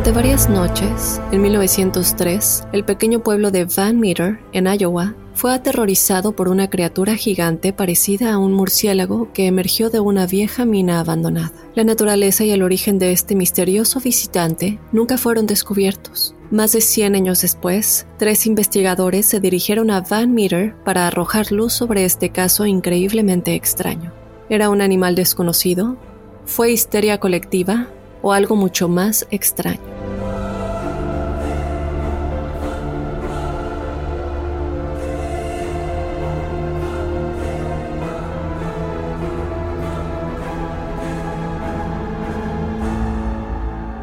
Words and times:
Durante 0.00 0.18
varias 0.18 0.48
noches, 0.48 1.20
en 1.30 1.42
1903, 1.42 2.68
el 2.72 2.84
pequeño 2.84 3.22
pueblo 3.22 3.50
de 3.50 3.66
Van 3.66 4.00
Meter, 4.00 4.40
en 4.54 4.66
Iowa, 4.66 5.14
fue 5.34 5.52
aterrorizado 5.52 6.32
por 6.32 6.48
una 6.48 6.70
criatura 6.70 7.16
gigante 7.16 7.74
parecida 7.74 8.32
a 8.32 8.38
un 8.38 8.54
murciélago 8.54 9.30
que 9.34 9.44
emergió 9.44 9.90
de 9.90 10.00
una 10.00 10.26
vieja 10.26 10.64
mina 10.64 11.00
abandonada. 11.00 11.52
La 11.74 11.84
naturaleza 11.84 12.44
y 12.44 12.50
el 12.50 12.62
origen 12.62 12.98
de 12.98 13.12
este 13.12 13.34
misterioso 13.34 14.00
visitante 14.00 14.78
nunca 14.90 15.18
fueron 15.18 15.46
descubiertos. 15.46 16.34
Más 16.50 16.72
de 16.72 16.80
100 16.80 17.16
años 17.16 17.42
después, 17.42 18.06
tres 18.16 18.46
investigadores 18.46 19.26
se 19.26 19.38
dirigieron 19.38 19.90
a 19.90 20.00
Van 20.00 20.32
Meter 20.32 20.76
para 20.82 21.08
arrojar 21.08 21.52
luz 21.52 21.74
sobre 21.74 22.06
este 22.06 22.30
caso 22.30 22.64
increíblemente 22.64 23.54
extraño. 23.54 24.14
¿Era 24.48 24.70
un 24.70 24.80
animal 24.80 25.14
desconocido? 25.14 25.98
¿Fue 26.46 26.72
histeria 26.72 27.20
colectiva? 27.20 27.90
¿O 28.22 28.32
algo 28.32 28.56
mucho 28.56 28.88
más 28.88 29.26
extraño? 29.30 29.80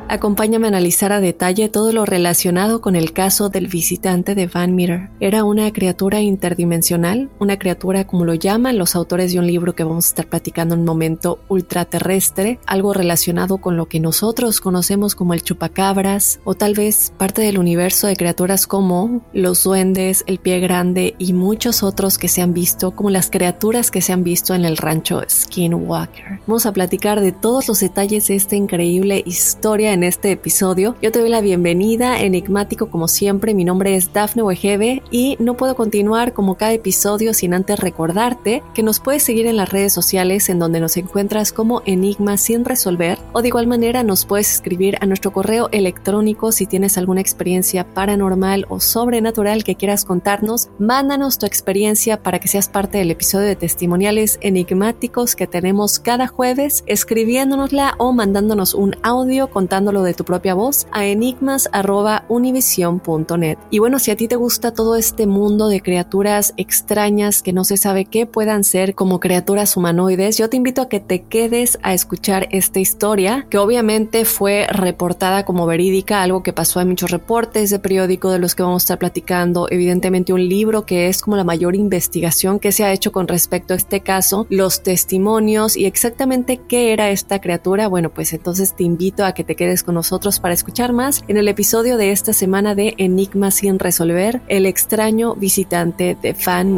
Acompáñame 0.09 0.67
a 0.67 0.69
analizar 0.69 1.11
a 1.11 1.19
detalle 1.19 1.67
todo 1.67 1.91
lo 1.91 2.05
relacionado 2.05 2.79
con 2.79 2.95
el 2.95 3.11
caso 3.11 3.49
del 3.49 3.67
visitante 3.67 4.35
de 4.35 4.47
Van 4.47 4.73
Meter. 4.73 5.09
Era 5.19 5.43
una 5.43 5.71
criatura 5.73 6.21
interdimensional, 6.21 7.29
una 7.39 7.59
criatura 7.59 8.07
como 8.07 8.23
lo 8.23 8.33
llaman 8.33 8.77
los 8.77 8.95
autores 8.95 9.33
de 9.33 9.39
un 9.39 9.47
libro 9.47 9.75
que 9.75 9.83
vamos 9.83 10.05
a 10.05 10.07
estar 10.07 10.27
platicando 10.27 10.75
en 10.75 10.81
un 10.81 10.85
momento 10.85 11.39
ultraterrestre, 11.49 12.57
algo 12.65 12.93
relacionado 12.93 13.57
con 13.57 13.75
lo 13.75 13.87
que 13.87 13.99
nosotros 13.99 14.61
conocemos 14.61 15.13
como 15.13 15.33
el 15.33 15.43
chupacabras, 15.43 16.39
o 16.45 16.53
tal 16.53 16.73
vez 16.73 17.11
parte 17.17 17.41
del 17.41 17.57
universo 17.57 18.07
de 18.07 18.15
criaturas 18.15 18.65
como 18.65 19.21
los 19.33 19.65
duendes, 19.65 20.23
el 20.25 20.39
pie 20.39 20.61
grande 20.61 21.15
y 21.17 21.33
muchos 21.33 21.83
otros 21.83 22.17
que 22.17 22.29
se 22.29 22.41
han 22.41 22.53
visto, 22.53 22.91
como 22.91 23.09
las 23.09 23.29
criaturas 23.29 23.91
que 23.91 24.01
se 24.01 24.13
han 24.13 24.23
visto 24.23 24.55
en 24.55 24.63
el 24.63 24.77
rancho 24.77 25.21
Skinwalker. 25.29 26.39
Vamos 26.47 26.65
a 26.65 26.71
platicar 26.71 27.19
de 27.19 27.33
todos 27.33 27.67
los 27.67 27.81
detalles 27.81 28.27
de 28.27 28.35
esta 28.35 28.55
increíble 28.55 29.21
historia 29.25 29.96
en 29.97 30.03
este 30.03 30.31
episodio. 30.31 30.95
Yo 31.01 31.11
te 31.11 31.19
doy 31.19 31.29
la 31.29 31.41
bienvenida, 31.41 32.21
enigmático 32.21 32.91
como 32.91 33.07
siempre. 33.07 33.55
Mi 33.55 33.65
nombre 33.65 33.95
es 33.95 34.13
Dafne 34.13 34.43
Wegebe 34.43 35.01
y 35.09 35.37
no 35.39 35.57
puedo 35.57 35.75
continuar 35.75 36.33
como 36.33 36.55
cada 36.55 36.73
episodio 36.73 37.33
sin 37.33 37.55
antes 37.55 37.79
recordarte 37.79 38.61
que 38.75 38.83
nos 38.83 38.99
puedes 38.99 39.23
seguir 39.23 39.47
en 39.47 39.57
las 39.57 39.69
redes 39.69 39.93
sociales 39.93 40.49
en 40.49 40.59
donde 40.59 40.79
nos 40.79 40.97
encuentras 40.97 41.51
como 41.51 41.81
Enigma 41.85 42.37
sin 42.37 42.63
resolver 42.63 43.17
o 43.33 43.41
de 43.41 43.47
igual 43.47 43.65
manera 43.65 44.03
nos 44.03 44.25
puedes 44.25 44.53
escribir 44.53 44.97
a 45.01 45.07
nuestro 45.07 45.33
correo 45.33 45.67
electrónico 45.71 46.51
si 46.51 46.67
tienes 46.67 46.99
alguna 46.99 47.21
experiencia 47.21 47.83
paranormal 47.83 48.67
o 48.69 48.79
sobrenatural 48.79 49.63
que 49.63 49.75
quieras 49.75 50.05
contarnos. 50.05 50.69
Mándanos 50.77 51.39
tu 51.39 51.47
experiencia 51.47 52.21
para 52.21 52.37
que 52.37 52.47
seas 52.47 52.69
parte 52.69 52.99
del 52.99 53.09
episodio 53.09 53.47
de 53.47 53.55
testimoniales 53.55 54.37
enigmáticos 54.41 55.35
que 55.35 55.47
tenemos 55.47 55.97
cada 55.97 56.27
jueves 56.27 56.83
escribiéndonosla 56.85 57.95
o 57.97 58.13
mandándonos 58.13 58.75
un 58.75 58.95
audio 59.01 59.49
contando 59.49 59.86
de 59.87 60.13
tu 60.13 60.25
propia 60.25 60.53
voz 60.53 60.85
a 60.91 61.05
enigmas.univision.net. 61.05 63.57
Y 63.71 63.79
bueno, 63.79 63.99
si 63.99 64.11
a 64.11 64.17
ti 64.17 64.27
te 64.27 64.35
gusta 64.35 64.73
todo 64.73 64.97
este 64.97 65.27
mundo 65.27 65.69
de 65.69 65.79
criaturas 65.79 66.53
extrañas 66.57 67.41
que 67.41 67.53
no 67.53 67.63
se 67.63 67.77
sabe 67.77 68.03
qué 68.03 68.25
puedan 68.25 68.65
ser 68.65 68.95
como 68.95 69.21
criaturas 69.21 69.77
humanoides, 69.77 70.37
yo 70.37 70.49
te 70.49 70.57
invito 70.57 70.81
a 70.81 70.89
que 70.89 70.99
te 70.99 71.23
quedes 71.23 71.79
a 71.83 71.93
escuchar 71.93 72.49
esta 72.51 72.81
historia, 72.81 73.47
que 73.49 73.57
obviamente 73.57 74.25
fue 74.25 74.67
reportada 74.69 75.45
como 75.45 75.65
verídica, 75.65 76.21
algo 76.21 76.43
que 76.43 76.51
pasó 76.51 76.81
en 76.81 76.89
muchos 76.89 77.11
reportes 77.11 77.69
de 77.69 77.79
periódico 77.79 78.29
de 78.29 78.39
los 78.39 78.55
que 78.55 78.63
vamos 78.63 78.83
a 78.83 78.85
estar 78.85 78.99
platicando, 78.99 79.69
evidentemente 79.71 80.33
un 80.33 80.45
libro 80.45 80.85
que 80.85 81.07
es 81.07 81.21
como 81.21 81.37
la 81.37 81.45
mayor 81.45 81.75
investigación 81.75 82.59
que 82.59 82.73
se 82.73 82.83
ha 82.83 82.91
hecho 82.91 83.13
con 83.13 83.29
respecto 83.29 83.73
a 83.73 83.77
este 83.77 84.01
caso, 84.01 84.47
los 84.49 84.83
testimonios 84.83 85.77
y 85.77 85.85
exactamente 85.85 86.59
qué 86.67 86.91
era 86.91 87.09
esta 87.09 87.39
criatura, 87.39 87.87
bueno, 87.87 88.09
pues 88.09 88.33
entonces 88.33 88.75
te 88.75 88.83
invito 88.83 89.23
a 89.23 89.31
que 89.31 89.43
te 89.43 89.55
quedes 89.55 89.76
con 89.83 89.95
nosotros 89.95 90.39
para 90.39 90.53
escuchar 90.53 90.93
más 90.93 91.23
en 91.27 91.37
el 91.37 91.47
episodio 91.47 91.97
de 91.97 92.11
esta 92.11 92.33
semana 92.33 92.75
de 92.75 92.95
Enigma 92.97 93.51
sin 93.51 93.79
resolver, 93.79 94.41
el 94.47 94.65
extraño 94.65 95.35
visitante 95.35 96.17
de 96.21 96.35
Van. 96.45 96.77